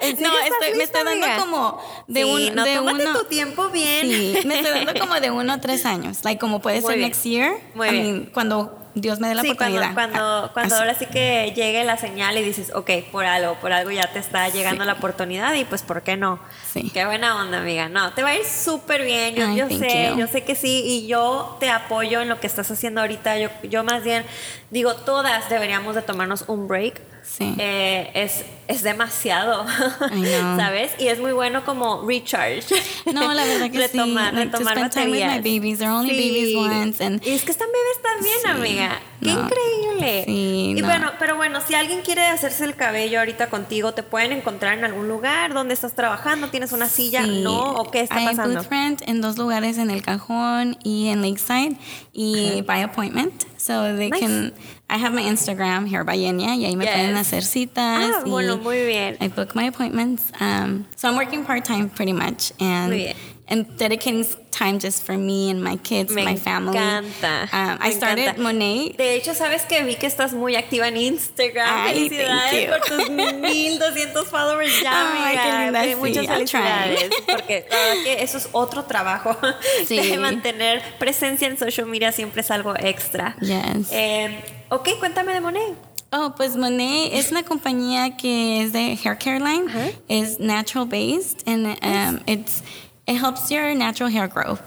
¿En 0.03 0.23
No, 0.23 0.31
estoy, 0.39 0.75
me 0.77 0.85
estoy 0.85 1.05
dando 1.05 1.25
amiga? 1.27 1.39
como 1.39 2.05
de 2.07 2.25
un 2.25 2.55
no, 2.55 2.65
de 2.65 2.81
uno. 2.81 3.19
tu 3.19 3.25
tiempo 3.27 3.69
bien. 3.69 4.07
Sí, 4.09 4.39
me 4.47 4.61
estoy 4.61 4.85
dando 4.85 4.99
como 5.01 5.15
de 5.21 5.31
uno 5.33 5.53
a 5.53 5.61
tres 5.61 5.85
años. 5.87 6.19
Like 6.25 6.39
como 6.39 6.61
puede 6.61 6.81
Muy 6.81 6.87
ser 6.91 6.99
bien. 6.99 7.09
next 7.09 7.25
year. 7.25 7.53
Muy 7.75 7.89
I 7.89 7.91
bien. 7.91 8.03
mean, 8.05 8.31
cuando 8.33 8.78
Dios 9.01 9.21
me 9.21 9.29
dé 9.29 9.35
la 9.35 9.43
Sí, 9.43 9.55
cuando, 9.55 9.79
oportunidad. 9.79 9.95
cuando, 9.95 10.45
Ah, 10.47 10.51
cuando 10.53 10.75
así. 10.75 10.83
ahora 10.83 10.99
sí 10.99 11.07
que 11.07 11.53
llegue 11.55 11.85
la 11.85 11.97
señal 11.97 12.37
y 12.37 12.43
dices, 12.43 12.73
ok, 12.75 12.91
por 13.13 13.25
algo, 13.25 13.55
por 13.57 13.73
algo 13.73 13.91
ya 13.91 14.07
te 14.13 14.19
está 14.19 14.49
llegando 14.49 14.83
Sí. 14.85 14.87
la 14.87 14.95
oportunidad 14.95 15.55
y 15.55 15.65
pues, 15.65 15.83
¿por 15.83 16.03
qué 16.03 16.17
no? 16.17 16.39
Sí. 16.73 16.91
Qué 16.93 17.05
buena 17.07 17.37
onda, 17.41 17.59
amiga. 17.59 17.89
No, 17.89 18.13
te 18.13 18.23
va 18.23 18.31
a 18.31 18.35
ir 18.37 18.45
súper 18.45 19.03
bien. 19.05 19.35
Yo, 19.35 19.47
Ay, 19.47 19.57
yo 19.57 19.69
thank 19.69 19.79
sé, 19.81 20.09
you. 20.11 20.19
yo 20.19 20.27
sé 20.27 20.45
que 20.45 20.55
sí 20.55 20.83
y 20.85 21.07
yo 21.07 21.57
te 21.61 21.71
apoyo 21.71 22.21
en 22.21 22.29
lo 22.29 22.41
que 22.41 22.47
estás 22.47 22.71
haciendo 22.71 23.01
ahorita. 23.01 23.39
Yo, 23.39 23.49
yo 23.65 23.85
más 23.85 24.03
bien 24.03 24.25
digo, 24.71 24.95
todas 24.95 25.49
deberíamos 25.49 25.95
de 25.95 26.03
tomarnos 26.03 26.45
un 26.49 26.69
break. 26.69 27.01
Sí. 27.31 27.55
Eh, 27.59 28.11
es, 28.15 28.45
es 28.69 28.83
demasiado, 28.83 29.65
I. 30.13 30.25
¿sabes? 30.57 30.91
Y 30.99 31.09
es 31.09 31.21
muy 31.21 31.33
bueno 31.33 31.65
como 31.65 32.05
recharge. 32.09 32.65
No, 33.13 33.33
la 33.35 33.45
verdad 33.45 33.71
que 33.73 33.79
retomar, 33.79 34.31
sí. 34.31 34.37
Like, 34.37 34.51
to 34.51 34.59
retomar 34.59 34.77
spend 34.77 34.93
time 34.93 35.11
with 35.13 35.25
my 35.27 35.39
babies. 35.39 35.79
They're 35.79 35.93
only 35.93 36.15
babies 36.15 36.57
once, 36.57 37.05
and- 37.05 37.25
y 37.25 37.31
es 37.31 37.45
que 37.45 37.53
están 37.53 37.69
bebés 37.69 38.03
también, 38.03 38.39
Sí. 38.43 38.49
amiga. 38.49 39.01
Qué 39.21 39.33
No. 39.33 39.41
increíble. 39.45 40.25
Sí, 40.27 40.75
y 40.77 40.81
no. 40.81 40.87
bueno, 40.87 41.11
pero 41.19 41.37
bueno, 41.37 41.61
si 41.61 41.75
alguien 41.75 42.03
quiere 42.03 42.27
hacerse 42.27 42.65
el 42.65 42.77
cabello 42.77 43.19
ahorita 43.21 43.49
contigo, 43.51 43.93
¿te 43.93 44.03
pueden 44.03 44.33
encontrar 44.33 44.79
en 44.79 44.85
algún 44.85 45.07
lugar 45.09 45.55
donde 45.55 45.75
estás 45.75 45.95
trabajando? 45.95 46.49
¿Tienes 46.51 46.73
una 46.73 46.89
silla? 46.89 47.25
Sí. 47.25 47.41
¿No? 47.43 47.73
¿O 47.75 47.91
qué 47.91 48.01
está 48.01 48.17
Hay 48.17 48.27
pasando? 48.27 48.63
rent 48.71 49.03
en 49.07 49.21
dos 49.21 49.37
lugares, 49.39 49.77
en 49.79 49.91
El 49.91 50.03
Cajón 50.03 50.77
y 50.83 51.09
en 51.09 51.21
Lakeside, 51.23 51.77
y 52.13 52.63
by 52.63 52.83
appointment. 52.83 53.45
So 53.57 53.85
they 53.97 54.11
Nice. 54.11 54.21
can. 54.25 54.55
I 54.91 54.97
have 54.97 55.13
my 55.13 55.23
Instagram, 55.23 55.87
here 55.87 56.03
by 56.03 56.17
Yenya, 56.17 56.57
y 56.57 56.65
ahí 56.65 56.75
me 56.77 56.85
Yes. 56.87 56.95
pueden 56.95 57.17
hacer 57.17 57.43
citas. 57.45 58.11
Ah, 58.15 58.23
bueno, 58.25 58.57
muy 58.57 58.87
bien. 58.87 59.17
I 59.21 59.29
book 59.29 59.55
my 59.55 59.65
appointments. 59.65 60.33
Um, 60.41 60.87
so 60.97 61.09
I'm 61.09 61.17
working 61.17 61.45
part 61.45 61.65
time 61.65 61.91
pretty 61.91 62.13
much, 62.15 62.53
and 62.59 63.15
and 63.49 63.67
dedicating 63.77 64.25
time 64.59 64.79
just 64.79 65.05
for 65.05 65.17
me 65.17 65.51
and 65.51 65.63
my 65.63 65.77
kids, 65.77 66.13
Me 66.13 66.25
my 66.25 66.37
family. 66.37 66.77
encanta. 66.77 67.43
Um, 67.53 67.79
I 67.81 67.89
me 67.89 67.95
started 67.95 68.29
encanta. 68.29 68.43
Monet. 68.43 68.97
De 68.97 69.15
hecho, 69.15 69.35
sabes 69.35 69.63
que 69.67 69.83
vi 69.85 69.95
que 69.97 70.07
estás 70.07 70.33
muy 70.33 70.57
activa 70.57 70.89
en 70.89 70.97
Instagram. 70.97 71.69
Ay, 71.71 72.09
felicidades 72.09 72.69
por 72.71 72.81
tus 72.81 73.11
1200 73.11 74.29
followers 74.31 74.83
ya, 74.83 75.13
Ay, 75.13 75.37
amiga. 75.37 75.43
qué 75.43 75.65
linda, 75.65 75.85
sí, 75.85 75.97
Muchas 75.97 76.27
felicidades. 76.27 77.11
Porque 77.27 77.67
la 77.71 77.77
verdad 77.77 78.03
que 78.05 78.23
eso 78.23 78.39
es 78.39 78.49
otro 78.53 78.85
trabajo. 78.85 79.37
Sí. 79.87 79.97
De 79.97 80.19
mantener 80.19 80.83
presencia 80.99 81.47
en 81.49 81.57
social 81.59 81.87
media 81.87 82.11
siempre 82.13 82.41
es 82.43 82.51
algo 82.51 82.75
extra. 82.79 83.37
Yes. 83.41 83.89
Eh, 83.93 84.39
ok, 84.71 84.89
cuéntame 84.99 85.33
de 85.33 85.41
Monet. 85.41 85.75
Oh, 86.11 86.35
pues 86.37 86.57
Monet 86.57 87.11
es 87.13 87.31
una 87.31 87.43
compañía 87.43 88.17
que 88.17 88.63
es 88.63 88.73
de 88.73 88.99
hair 89.03 89.19
care 89.19 89.39
line. 89.41 89.65
Ajá. 89.69 89.91
Es 90.09 90.41
natural 90.41 90.87
based 90.87 91.47
and 91.47 91.67
um, 91.83 92.21
it's 92.27 92.63
it 93.09 93.17
helps 93.17 93.51
your 93.51 93.75
natural 93.75 94.11
hair 94.11 94.29
grow. 94.29 94.59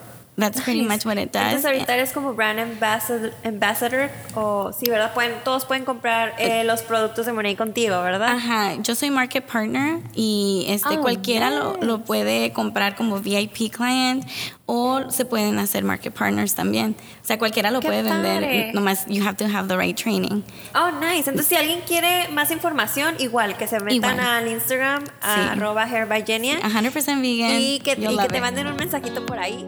That's 0.41 0.59
pretty 0.65 0.81
much 0.81 1.05
what 1.05 1.17
it 1.17 1.31
does. 1.31 1.43
Entonces 1.43 1.65
ahorita 1.65 1.93
eres 1.93 2.11
como 2.11 2.33
brand 2.33 2.59
ambassador, 2.59 3.31
ambassador 3.45 4.09
o 4.35 4.71
sí, 4.73 4.89
¿verdad? 4.89 5.13
Pueden, 5.13 5.35
todos 5.45 5.63
pueden 5.65 5.85
comprar 5.85 6.33
eh, 6.37 6.63
los 6.65 6.81
productos 6.81 7.25
de 7.25 7.31
Monet 7.33 7.57
contigo, 7.57 8.01
¿verdad? 8.01 8.29
Ajá, 8.35 8.75
yo 8.81 8.95
soy 8.95 9.09
market 9.11 9.45
partner 9.45 9.99
y 10.15 10.65
este 10.67 10.97
Oh, 10.97 11.01
cualquiera 11.01 11.49
lo, 11.49 11.73
nice. 11.73 11.85
lo 11.85 11.99
puede 12.03 12.51
comprar 12.51 12.95
como 12.95 13.19
VIP 13.19 13.71
client 13.71 14.27
o 14.65 15.09
se 15.11 15.25
pueden 15.25 15.59
hacer 15.59 15.83
market 15.83 16.13
partners 16.13 16.55
también. 16.55 16.95
O 17.21 17.25
sea, 17.25 17.37
cualquiera 17.37 17.71
lo 17.71 17.79
Qué 17.81 17.87
puede 17.87 18.03
padre. 18.03 18.39
vender, 18.39 18.73
nomás 18.75 19.05
you 19.07 19.21
have 19.23 19.35
to 19.37 19.45
have 19.45 19.67
the 19.67 19.77
right 19.77 19.95
training. 19.97 20.41
Oh, 20.75 20.89
nice. 20.99 21.29
Entonces, 21.29 21.47
si 21.47 21.55
alguien 21.55 21.81
quiere 21.85 22.27
más 22.29 22.51
información, 22.51 23.15
igual 23.19 23.57
que 23.57 23.67
se 23.67 23.79
metan 23.79 23.93
Igual. 23.95 24.19
al 24.19 24.47
Instagram, 24.47 25.03
a 25.21 25.33
Sí. 25.35 25.41
arroba 25.51 25.83
hair 25.83 26.07
by 26.07 26.23
Genia, 26.25 26.59
100% 26.61 27.21
vegan. 27.21 27.51
y 27.59 27.79
que, 27.79 27.91
y 27.99 28.17
que 28.17 28.27
te 28.29 28.41
manden 28.41 28.67
un 28.67 28.75
mensajito 28.77 29.25
por 29.25 29.39
ahí. 29.39 29.65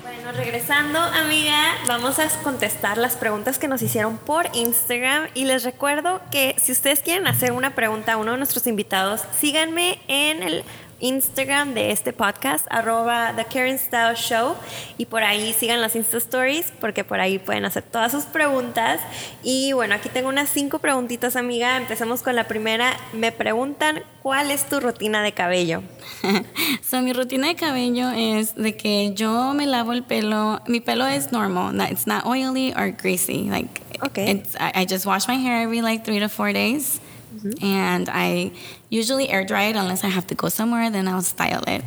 Bueno, 0.01 0.31
regresando, 0.33 0.99
amiga, 0.99 1.77
vamos 1.87 2.19
a 2.19 2.27
contestar 2.43 2.97
las 2.97 3.15
preguntas 3.15 3.57
que 3.57 3.69
nos 3.69 3.81
hicieron 3.81 4.17
por 4.17 4.49
Instagram 4.53 5.29
y 5.33 5.45
les 5.45 5.63
recuerdo 5.63 6.19
que 6.29 6.55
si 6.59 6.73
ustedes 6.73 6.99
quieren 6.99 7.25
hacer 7.27 7.53
una 7.53 7.73
pregunta 7.73 8.11
a 8.13 8.17
uno 8.17 8.33
de 8.33 8.37
nuestros 8.37 8.67
invitados, 8.67 9.21
síganme 9.39 9.99
en 10.07 10.43
el 10.43 10.63
Instagram 11.01 11.73
de 11.73 11.91
este 11.91 12.13
podcast, 12.13 12.65
arroba 12.69 13.33
The 13.35 13.45
Karen 13.45 13.77
Style 13.77 14.15
Show. 14.15 14.55
Y 14.97 15.05
por 15.07 15.23
ahí 15.23 15.53
sigan 15.53 15.81
las 15.81 15.95
Insta 15.95 16.17
Stories 16.17 16.71
porque 16.79 17.03
por 17.03 17.19
ahí 17.19 17.39
pueden 17.39 17.65
hacer 17.65 17.83
todas 17.83 18.11
sus 18.11 18.23
preguntas. 18.25 19.01
Y 19.43 19.73
bueno, 19.73 19.95
aquí 19.95 20.09
tengo 20.09 20.29
unas 20.29 20.49
cinco 20.49 20.79
preguntitas, 20.79 21.35
amiga. 21.35 21.77
Empecemos 21.77 22.21
con 22.21 22.35
la 22.35 22.47
primera. 22.47 22.95
Me 23.13 23.31
preguntan, 23.31 24.03
¿cuál 24.21 24.51
es 24.51 24.69
tu 24.69 24.79
rutina 24.79 25.23
de 25.23 25.33
cabello? 25.33 25.81
so, 26.83 27.01
mi 27.01 27.13
rutina 27.13 27.47
de 27.47 27.55
cabello 27.55 28.11
es 28.11 28.55
de 28.55 28.77
que 28.77 29.13
yo 29.13 29.53
me 29.53 29.65
lavo 29.65 29.93
el 29.93 30.03
pelo. 30.03 30.61
Mi 30.67 30.79
pelo 30.79 31.07
es 31.07 31.31
normal. 31.31 31.75
It's 31.91 32.07
not 32.07 32.25
oily 32.25 32.73
or 32.73 32.91
greasy. 32.91 33.49
Like, 33.49 33.81
okay. 34.03 34.43
I, 34.59 34.81
I 34.81 34.85
just 34.85 35.05
wash 35.05 35.27
my 35.27 35.35
hair 35.35 35.63
every 35.63 35.81
like 35.81 36.05
three 36.05 36.19
to 36.19 36.29
four 36.29 36.53
days. 36.53 37.01
Mm-hmm. 37.43 37.65
And 37.65 38.09
I 38.09 38.51
usually 38.89 39.29
air 39.29 39.43
dry 39.43 39.63
it 39.63 39.75
unless 39.75 40.03
I 40.03 40.07
have 40.07 40.27
to 40.27 40.35
go 40.35 40.49
somewhere, 40.49 40.89
then 40.89 41.07
I'll 41.07 41.21
style 41.21 41.63
it 41.67 41.83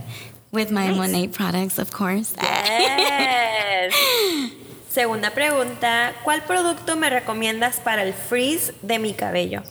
with 0.50 0.70
my 0.70 0.88
nice. 0.88 0.96
Monet 0.96 1.28
products, 1.28 1.78
of 1.78 1.92
course. 1.92 2.34
Yes. 2.44 3.94
Segunda 4.88 5.30
pregunta, 5.30 6.12
¿cuál 6.22 6.42
producto 6.46 6.96
me 6.96 7.10
recomiendas 7.10 7.80
para 7.80 8.02
el 8.04 8.14
freeze 8.14 8.72
de 8.80 8.98
mi 8.98 9.12
cabello? 9.12 9.62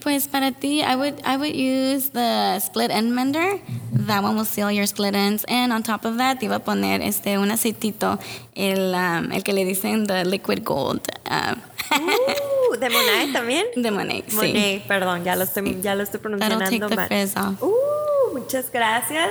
Pues 0.00 0.26
para 0.26 0.52
ti, 0.52 0.82
I 0.82 0.96
would 0.96 1.20
I 1.24 1.36
would 1.36 1.54
use 1.54 2.10
the 2.10 2.58
split 2.58 2.90
end 2.90 3.14
mender. 3.14 3.60
That 3.92 4.22
one 4.22 4.34
will 4.36 4.44
seal 4.44 4.72
your 4.72 4.86
split 4.86 5.14
ends. 5.14 5.44
And 5.48 5.72
on 5.72 5.82
top 5.82 6.04
of 6.04 6.16
that, 6.16 6.40
te 6.40 6.46
iba 6.46 6.56
a 6.56 6.64
poner 6.64 7.00
este 7.02 7.38
un 7.38 7.50
aceitito, 7.50 8.18
el 8.56 8.94
um, 8.94 9.30
el 9.32 9.42
que 9.42 9.52
le 9.52 9.64
dicen 9.64 10.06
the 10.06 10.24
liquid 10.24 10.64
gold. 10.64 11.00
Uh, 11.32 11.56
Uh, 12.72 12.78
¿De 12.78 12.90
Monet 12.90 13.32
también? 13.32 13.66
De 13.76 13.90
Monet, 13.90 14.24
sí. 14.28 14.36
Monet, 14.36 14.86
perdón, 14.86 15.24
ya 15.24 15.36
lo 15.36 15.44
estoy, 15.44 15.78
ya 15.82 15.94
lo 15.94 16.02
estoy 16.02 16.20
pronunciando 16.20 16.88
mal. 16.88 17.56
Uh, 17.60 18.38
muchas 18.38 18.70
gracias. 18.70 19.30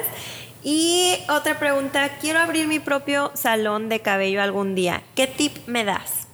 Y 0.64 1.16
otra 1.30 1.58
pregunta, 1.58 2.18
quiero 2.20 2.40
abrir 2.40 2.68
mi 2.68 2.80
propio 2.80 3.32
salón 3.34 3.90
de 3.90 4.00
cabello 4.00 4.42
algún 4.42 4.76
día. 4.76 5.02
¿Qué 5.16 5.26
tip 5.26 5.58
me 5.68 5.84
das? 5.84 6.28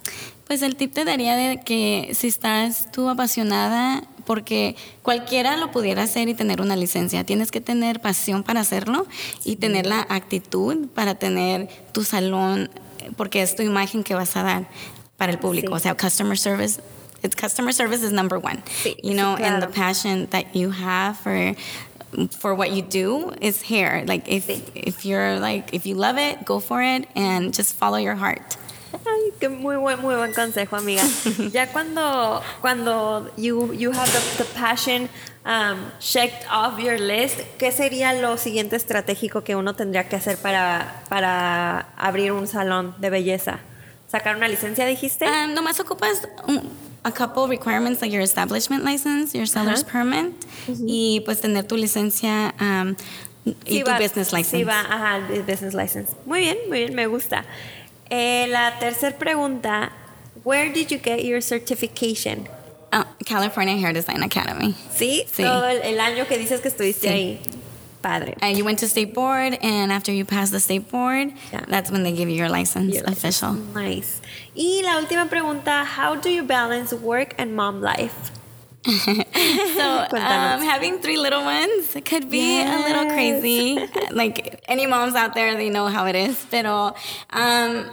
Pues 0.46 0.62
el 0.62 0.76
tip 0.76 0.92
te 0.92 1.04
daría 1.04 1.36
de 1.36 1.60
que 1.60 2.10
si 2.14 2.28
estás 2.28 2.90
tú 2.90 3.08
apasionada, 3.08 4.02
porque 4.24 4.76
cualquiera 5.02 5.56
lo 5.56 5.70
pudiera 5.70 6.02
hacer 6.02 6.28
y 6.28 6.34
tener 6.34 6.60
una 6.60 6.76
licencia, 6.76 7.24
tienes 7.24 7.50
que 7.50 7.60
tener 7.60 8.00
pasión 8.00 8.42
para 8.42 8.60
hacerlo 8.60 9.06
y 9.44 9.56
tener 9.56 9.86
la 9.86 10.06
actitud 10.08 10.88
para 10.88 11.14
tener 11.14 11.68
tu 11.92 12.04
salón, 12.04 12.70
porque 13.16 13.40
es 13.40 13.56
tu 13.56 13.62
imagen 13.62 14.04
que 14.04 14.14
vas 14.14 14.36
a 14.36 14.42
dar 14.42 14.68
para 15.16 15.32
el 15.32 15.38
público. 15.38 15.68
Sí. 15.68 15.74
O 15.74 15.78
sea, 15.78 15.96
customer 15.96 16.38
service, 16.38 16.80
it's 17.22 17.34
customer 17.34 17.72
service 17.72 18.02
is 18.02 18.12
number 18.12 18.38
one. 18.38 18.62
Sí, 18.82 18.96
you 19.02 19.14
know, 19.14 19.34
sí, 19.34 19.38
claro. 19.38 19.54
and 19.54 19.62
the 19.62 19.66
passion 19.68 20.26
that 20.30 20.54
you 20.54 20.70
have 20.70 21.18
for 21.18 21.54
for 22.30 22.54
what 22.54 22.72
you 22.72 22.82
do 22.82 23.32
is 23.40 23.60
here. 23.62 24.04
Like 24.06 24.28
if 24.28 24.48
if 24.74 25.04
you're 25.04 25.38
like 25.38 25.74
if 25.74 25.86
you 25.86 25.94
love 25.94 26.18
it, 26.18 26.44
go 26.44 26.60
for 26.60 26.82
it 26.82 27.06
and 27.14 27.52
just 27.52 27.74
follow 27.74 27.98
your 27.98 28.14
heart. 28.14 28.56
Ay, 28.92 29.32
qué 29.38 29.48
muy 29.48 29.76
buen, 29.76 30.00
muy 30.00 30.16
buen 30.16 30.32
consejo, 30.32 30.76
amiga. 30.76 31.02
ya 31.52 31.66
cuando, 31.66 32.42
cuando 32.60 33.30
you, 33.36 33.72
you 33.74 33.92
have 33.92 34.10
the, 34.10 34.44
the 34.44 34.50
passion 34.54 35.08
um, 35.44 35.90
checked 36.00 36.46
off 36.50 36.78
your 36.78 36.98
list, 36.98 37.38
¿qué 37.58 37.70
sería 37.70 38.14
lo 38.14 38.36
siguiente 38.38 38.76
estratégico 38.76 39.44
que 39.44 39.56
uno 39.56 39.74
tendría 39.74 40.08
que 40.08 40.16
hacer 40.16 40.38
para, 40.38 41.02
para 41.08 41.88
abrir 41.96 42.32
un 42.32 42.46
salón 42.46 42.94
de 42.98 43.10
belleza? 43.10 43.60
¿Sacar 44.10 44.36
una 44.36 44.48
licencia, 44.48 44.86
dijiste? 44.86 45.26
Um, 45.26 45.52
nomás 45.52 45.78
ocupas 45.80 46.26
un, 46.46 46.62
a 47.04 47.12
couple 47.12 47.46
requirements 47.48 48.00
like 48.02 48.12
your 48.12 48.22
establishment 48.22 48.84
license, 48.84 49.34
your 49.34 49.46
seller's 49.46 49.82
Ajá. 49.84 49.92
permit 49.92 50.26
Uh 50.68 50.72
-huh. 50.72 50.84
y 50.86 51.20
pues 51.24 51.40
tener 51.40 51.64
tu 51.66 51.76
licencia 51.76 52.54
um, 52.60 52.94
y 53.44 53.54
Sí 53.78 53.80
tu 53.84 53.90
va- 53.90 53.98
business 53.98 54.32
license. 54.32 54.58
Sí, 54.58 54.64
va, 54.64 54.80
ajá, 54.80 55.20
business 55.46 55.74
license. 55.74 56.12
Muy 56.26 56.40
bien, 56.40 56.56
muy 56.68 56.78
bien, 56.80 56.94
me 56.94 57.06
gusta. 57.06 57.44
Eh, 58.10 58.46
la 58.50 58.78
tercera 58.78 59.16
pregunta, 59.16 59.90
where 60.44 60.70
did 60.72 60.88
you 60.88 60.98
get 61.02 61.20
your 61.24 61.40
certification? 61.42 62.48
Oh, 62.92 63.04
California 63.26 63.76
Hair 63.76 63.92
Design 63.94 64.22
Academy. 64.22 64.74
¿Sí? 64.94 65.24
Sí. 65.32 65.42
Todo 65.42 65.68
el, 65.68 65.78
el 65.82 66.00
año 66.00 66.26
que 66.26 66.38
dices 66.38 66.60
que 66.60 66.68
estuviste 66.68 67.08
Sí. 67.08 67.12
ahí. 67.14 67.40
Padre. 68.02 68.34
And 68.40 68.56
you 68.56 68.64
went 68.64 68.78
to 68.80 68.88
state 68.88 69.14
board, 69.14 69.58
and 69.62 69.90
after 69.92 70.12
you 70.12 70.24
pass 70.24 70.50
the 70.50 70.60
state 70.60 70.88
board, 70.90 71.32
Yeah. 71.52 71.64
that's 71.68 71.90
when 71.90 72.02
they 72.02 72.12
give 72.12 72.28
you 72.28 72.36
your 72.36 72.48
license 72.48 72.94
Your 72.94 73.04
license. 73.04 73.42
official. 73.42 73.52
Nice. 73.74 74.20
Y 74.56 74.82
la 74.84 74.98
última 75.00 75.28
pregunta, 75.28 75.84
how 75.84 76.14
do 76.16 76.30
you 76.30 76.42
balance 76.42 76.92
work 76.92 77.34
and 77.38 77.54
mom 77.54 77.80
life? 77.80 78.30
So, 78.88 80.06
um, 80.16 80.62
having 80.62 80.98
three 81.00 81.16
little 81.18 81.42
ones 81.44 81.94
could 82.04 82.30
be 82.30 82.62
a 82.62 82.78
little 82.88 83.06
crazy. 83.10 83.78
like 84.10 84.62
any 84.68 84.86
moms 84.86 85.14
out 85.14 85.34
there, 85.34 85.54
they 85.56 85.68
know 85.68 85.86
how 85.88 86.06
it 86.06 86.14
is. 86.16 86.44
Pero 86.50 86.94
um, 87.30 87.84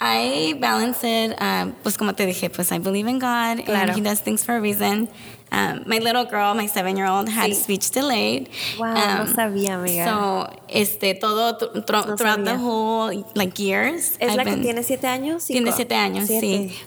I 0.00 0.54
balance 0.60 1.02
it, 1.04 1.40
um, 1.40 1.72
pues 1.82 1.96
como 1.96 2.12
te 2.12 2.26
dije, 2.26 2.52
pues 2.52 2.70
I 2.72 2.78
believe 2.78 3.06
in 3.08 3.18
God 3.18 3.64
Claro. 3.64 3.88
and 3.88 3.96
He 3.96 4.00
does 4.00 4.20
things 4.20 4.44
for 4.44 4.56
a 4.56 4.60
reason. 4.60 5.08
Um, 5.52 5.82
my 5.86 5.98
little 5.98 6.24
girl, 6.24 6.54
my 6.54 6.66
seven-year-old, 6.66 7.28
had 7.28 7.50
Sí. 7.50 7.54
speech 7.62 7.90
delayed. 7.90 8.48
Wow, 8.78 8.94
Um, 8.96 9.18
no 9.18 9.26
sabía, 9.34 9.74
amiga. 9.74 10.04
So, 10.06 10.48
este, 10.68 11.14
todo 11.14 11.58
No 11.74 11.82
throughout 12.16 12.44
the 12.44 12.56
whole 12.56 13.12
like 13.34 13.58
years. 13.58 14.16
¿Es 14.18 14.30
I've 14.30 14.36
la 14.36 14.44
que 14.44 14.50
been- 14.52 14.62
tiene 14.62 14.82
siete 14.82 15.06
años? 15.06 15.44
tiene 15.46 15.66
Cinco. 15.66 15.76
siete 15.76 15.94
años, 15.94 16.26
Siete. 16.26 16.40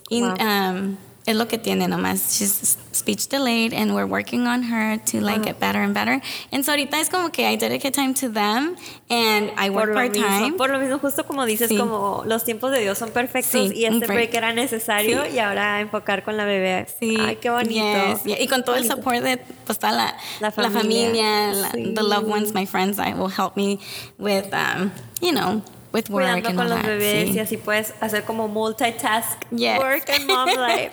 sí. 0.09 0.21
Wow. 0.21 0.33
um, 0.41 0.97
es 1.25 1.35
lo 1.35 1.47
que 1.47 1.57
tiene 1.57 1.87
nomás. 1.87 2.37
She's 2.39 2.77
speech 2.93 3.27
delayed 3.29 3.73
and 3.73 3.93
we're 3.95 4.05
working 4.05 4.45
on 4.47 4.61
her 4.63 4.99
to 5.11 5.19
like 5.21 5.43
get 5.43 5.59
better 5.59 5.81
and 5.81 5.93
better. 5.93 6.21
And 6.51 6.63
so 6.63 6.71
ahorita 6.71 6.99
es 6.99 7.09
como 7.09 7.29
que 7.31 7.49
I 7.51 7.57
dedicate 7.57 7.91
time 7.93 8.13
to 8.15 8.29
them 8.29 8.75
and 9.09 9.51
I 9.57 9.69
work 9.71 9.87
por 9.87 9.93
part 9.95 10.13
time. 10.13 10.41
mismo, 10.41 10.57
por 10.57 10.69
lo 10.69 10.77
mismo, 10.79 10.99
justo 10.99 11.25
como 11.25 11.45
dices, 11.45 11.69
Sí. 11.69 11.77
como 11.77 12.23
los 12.25 12.43
tiempos 12.43 12.71
de 12.71 12.79
Dios 12.81 12.97
son 12.97 13.09
perfectos 13.09 13.51
Sí, 13.51 13.71
y 13.75 13.85
este 13.85 14.05
break. 14.05 14.13
break 14.13 14.33
era 14.35 14.53
necesario 14.53 15.23
Sí. 15.25 15.31
y 15.35 15.39
ahora 15.39 15.81
enfocar 15.81 16.23
con 16.23 16.37
la 16.37 16.45
bebé. 16.45 16.85
Sí. 16.99 17.17
Ay, 17.19 17.37
qué 17.37 17.49
bonito. 17.49 17.73
yes, 17.73 18.23
yeah. 18.23 18.39
Y 18.41 18.47
con 18.47 18.63
todo 18.63 18.75
el 18.75 18.83
Bonito. 18.83 18.95
support 18.97 19.23
de 19.23 19.37
pues, 19.65 19.79
toda 19.79 19.93
la, 19.93 20.05
La 20.39 20.49
la 20.49 20.51
familia. 20.51 20.79
familia, 20.81 21.53
la- 21.53 21.71
the 21.71 22.03
loved 22.03 22.29
ones, 22.29 22.53
my 22.53 22.65
friends 22.67 22.97
that 22.97 23.15
will 23.17 23.31
help 23.35 23.55
me 23.57 23.79
with, 24.19 24.45
um, 24.53 24.91
you 25.21 25.31
know, 25.31 25.61
with 25.95 26.09
work 26.09 26.25
Cuidando 26.25 26.49
and 26.49 26.57
con 26.57 26.65
all 26.67 26.69
los 26.73 26.81
that. 26.81 26.87
bebés 26.89 27.29
sí. 27.29 27.35
y 27.35 27.39
así 27.39 27.57
puedes 27.57 27.93
hacer 28.01 28.23
como 28.25 28.47
multitask 28.47 29.39
Yes. 29.51 29.79
work 29.79 30.09
and 30.09 30.25
mom 30.27 30.49
life. 30.67 30.91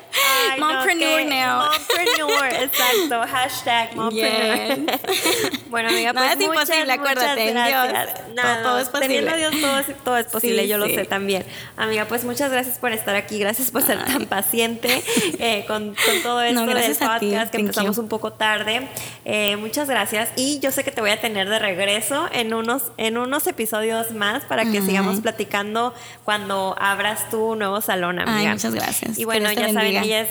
Ay, 0.52 0.60
no, 0.60 0.72
Mompreneur 0.72 1.18
qué- 1.18 1.24
now. 1.24 1.62
Mompreneur, 1.72 2.46
exacto. 2.62 3.26
Hashtag 3.32 3.96
mompreneur. 3.96 4.98
bueno, 5.70 5.88
amiga, 5.88 6.12
Nada 6.12 6.28
pues 6.28 6.40
es 6.40 6.46
muchas, 6.46 6.68
imposible, 6.68 6.92
acuérdate, 6.92 7.48
en. 7.48 7.54
Dios, 7.54 8.34
Nada, 8.34 8.62
todo- 8.62 8.62
todo 8.62 8.78
es 8.78 8.92
Teniendo 8.92 9.30
a 9.30 9.34
posible. 9.34 9.36
Dios 9.50 9.60
todo, 9.60 9.78
es- 9.78 10.04
todo 10.04 10.16
es 10.18 10.26
posible, 10.26 10.62
Sí, 10.62 10.68
yo 10.68 10.78
lo 10.78 10.86
sí. 10.86 10.94
sé 10.94 11.04
también. 11.04 11.44
Amiga, 11.76 12.04
pues 12.06 12.24
muchas 12.24 12.50
gracias 12.52 12.78
por 12.78 12.92
estar 12.92 13.14
aquí, 13.16 13.38
gracias 13.38 13.70
por 13.70 13.82
ser 13.82 14.04
tan 14.04 14.26
paciente 14.26 15.02
eh, 15.38 15.64
con, 15.66 15.94
con 15.94 16.22
todo 16.22 16.42
esto 16.42 16.64
No, 16.64 16.74
del 16.74 16.92
ti. 16.92 16.98
podcast 17.04 17.50
que 17.50 17.58
Thank 17.58 17.60
empezamos 17.60 17.96
you. 17.96 18.02
un 18.02 18.08
poco 18.08 18.32
tarde. 18.32 18.88
Eh, 19.24 19.56
muchas 19.56 19.88
gracias 19.88 20.30
y 20.36 20.60
yo 20.60 20.70
sé 20.70 20.84
que 20.84 20.90
te 20.92 21.00
voy 21.00 21.10
a 21.10 21.20
tener 21.20 21.48
de 21.48 21.58
regreso 21.58 22.28
en 22.32 22.54
unos, 22.54 22.84
en 22.96 23.18
unos 23.18 23.46
episodios 23.46 24.12
más 24.12 24.44
para 24.44 24.62
que 24.64 24.78
Ay. 24.78 24.86
Sigamos 24.92 25.20
platicando 25.20 25.94
cuando 26.24 26.76
abras 26.78 27.28
tu 27.30 27.54
nuevo 27.56 27.80
salón, 27.80 28.20
amiga. 28.20 28.36
Ay, 28.36 28.48
muchas 28.48 28.74
gracias. 28.74 29.18
Y 29.18 29.24
bueno, 29.24 29.50
ya 29.52 29.72
saben, 29.72 29.96
ella 29.96 30.20
es 30.22 30.28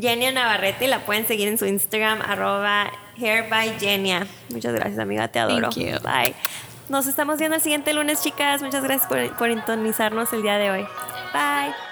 Genia 0.00 0.32
Navarrete 0.32 0.86
y 0.86 0.88
la 0.88 1.00
pueden 1.00 1.26
seguir 1.26 1.48
en 1.48 1.58
su 1.58 1.66
Instagram, 1.66 2.20
arroba 2.22 2.90
hair 3.20 3.48
by 3.48 3.78
Genia. 3.78 4.26
Muchas 4.50 4.72
gracias, 4.72 4.98
amiga, 4.98 5.28
te 5.28 5.38
adoro. 5.38 5.70
Thank 5.70 5.86
you. 5.86 5.98
Bye. 6.02 6.34
Nos 6.88 7.06
estamos 7.06 7.38
viendo 7.38 7.56
el 7.56 7.62
siguiente 7.62 7.92
lunes, 7.92 8.22
chicas. 8.22 8.62
Muchas 8.62 8.82
gracias 8.82 9.08
por, 9.08 9.36
por 9.36 9.50
el 10.32 10.42
día 10.42 10.56
de 10.56 10.70
hoy. 10.70 10.86
Bye. 11.32 11.87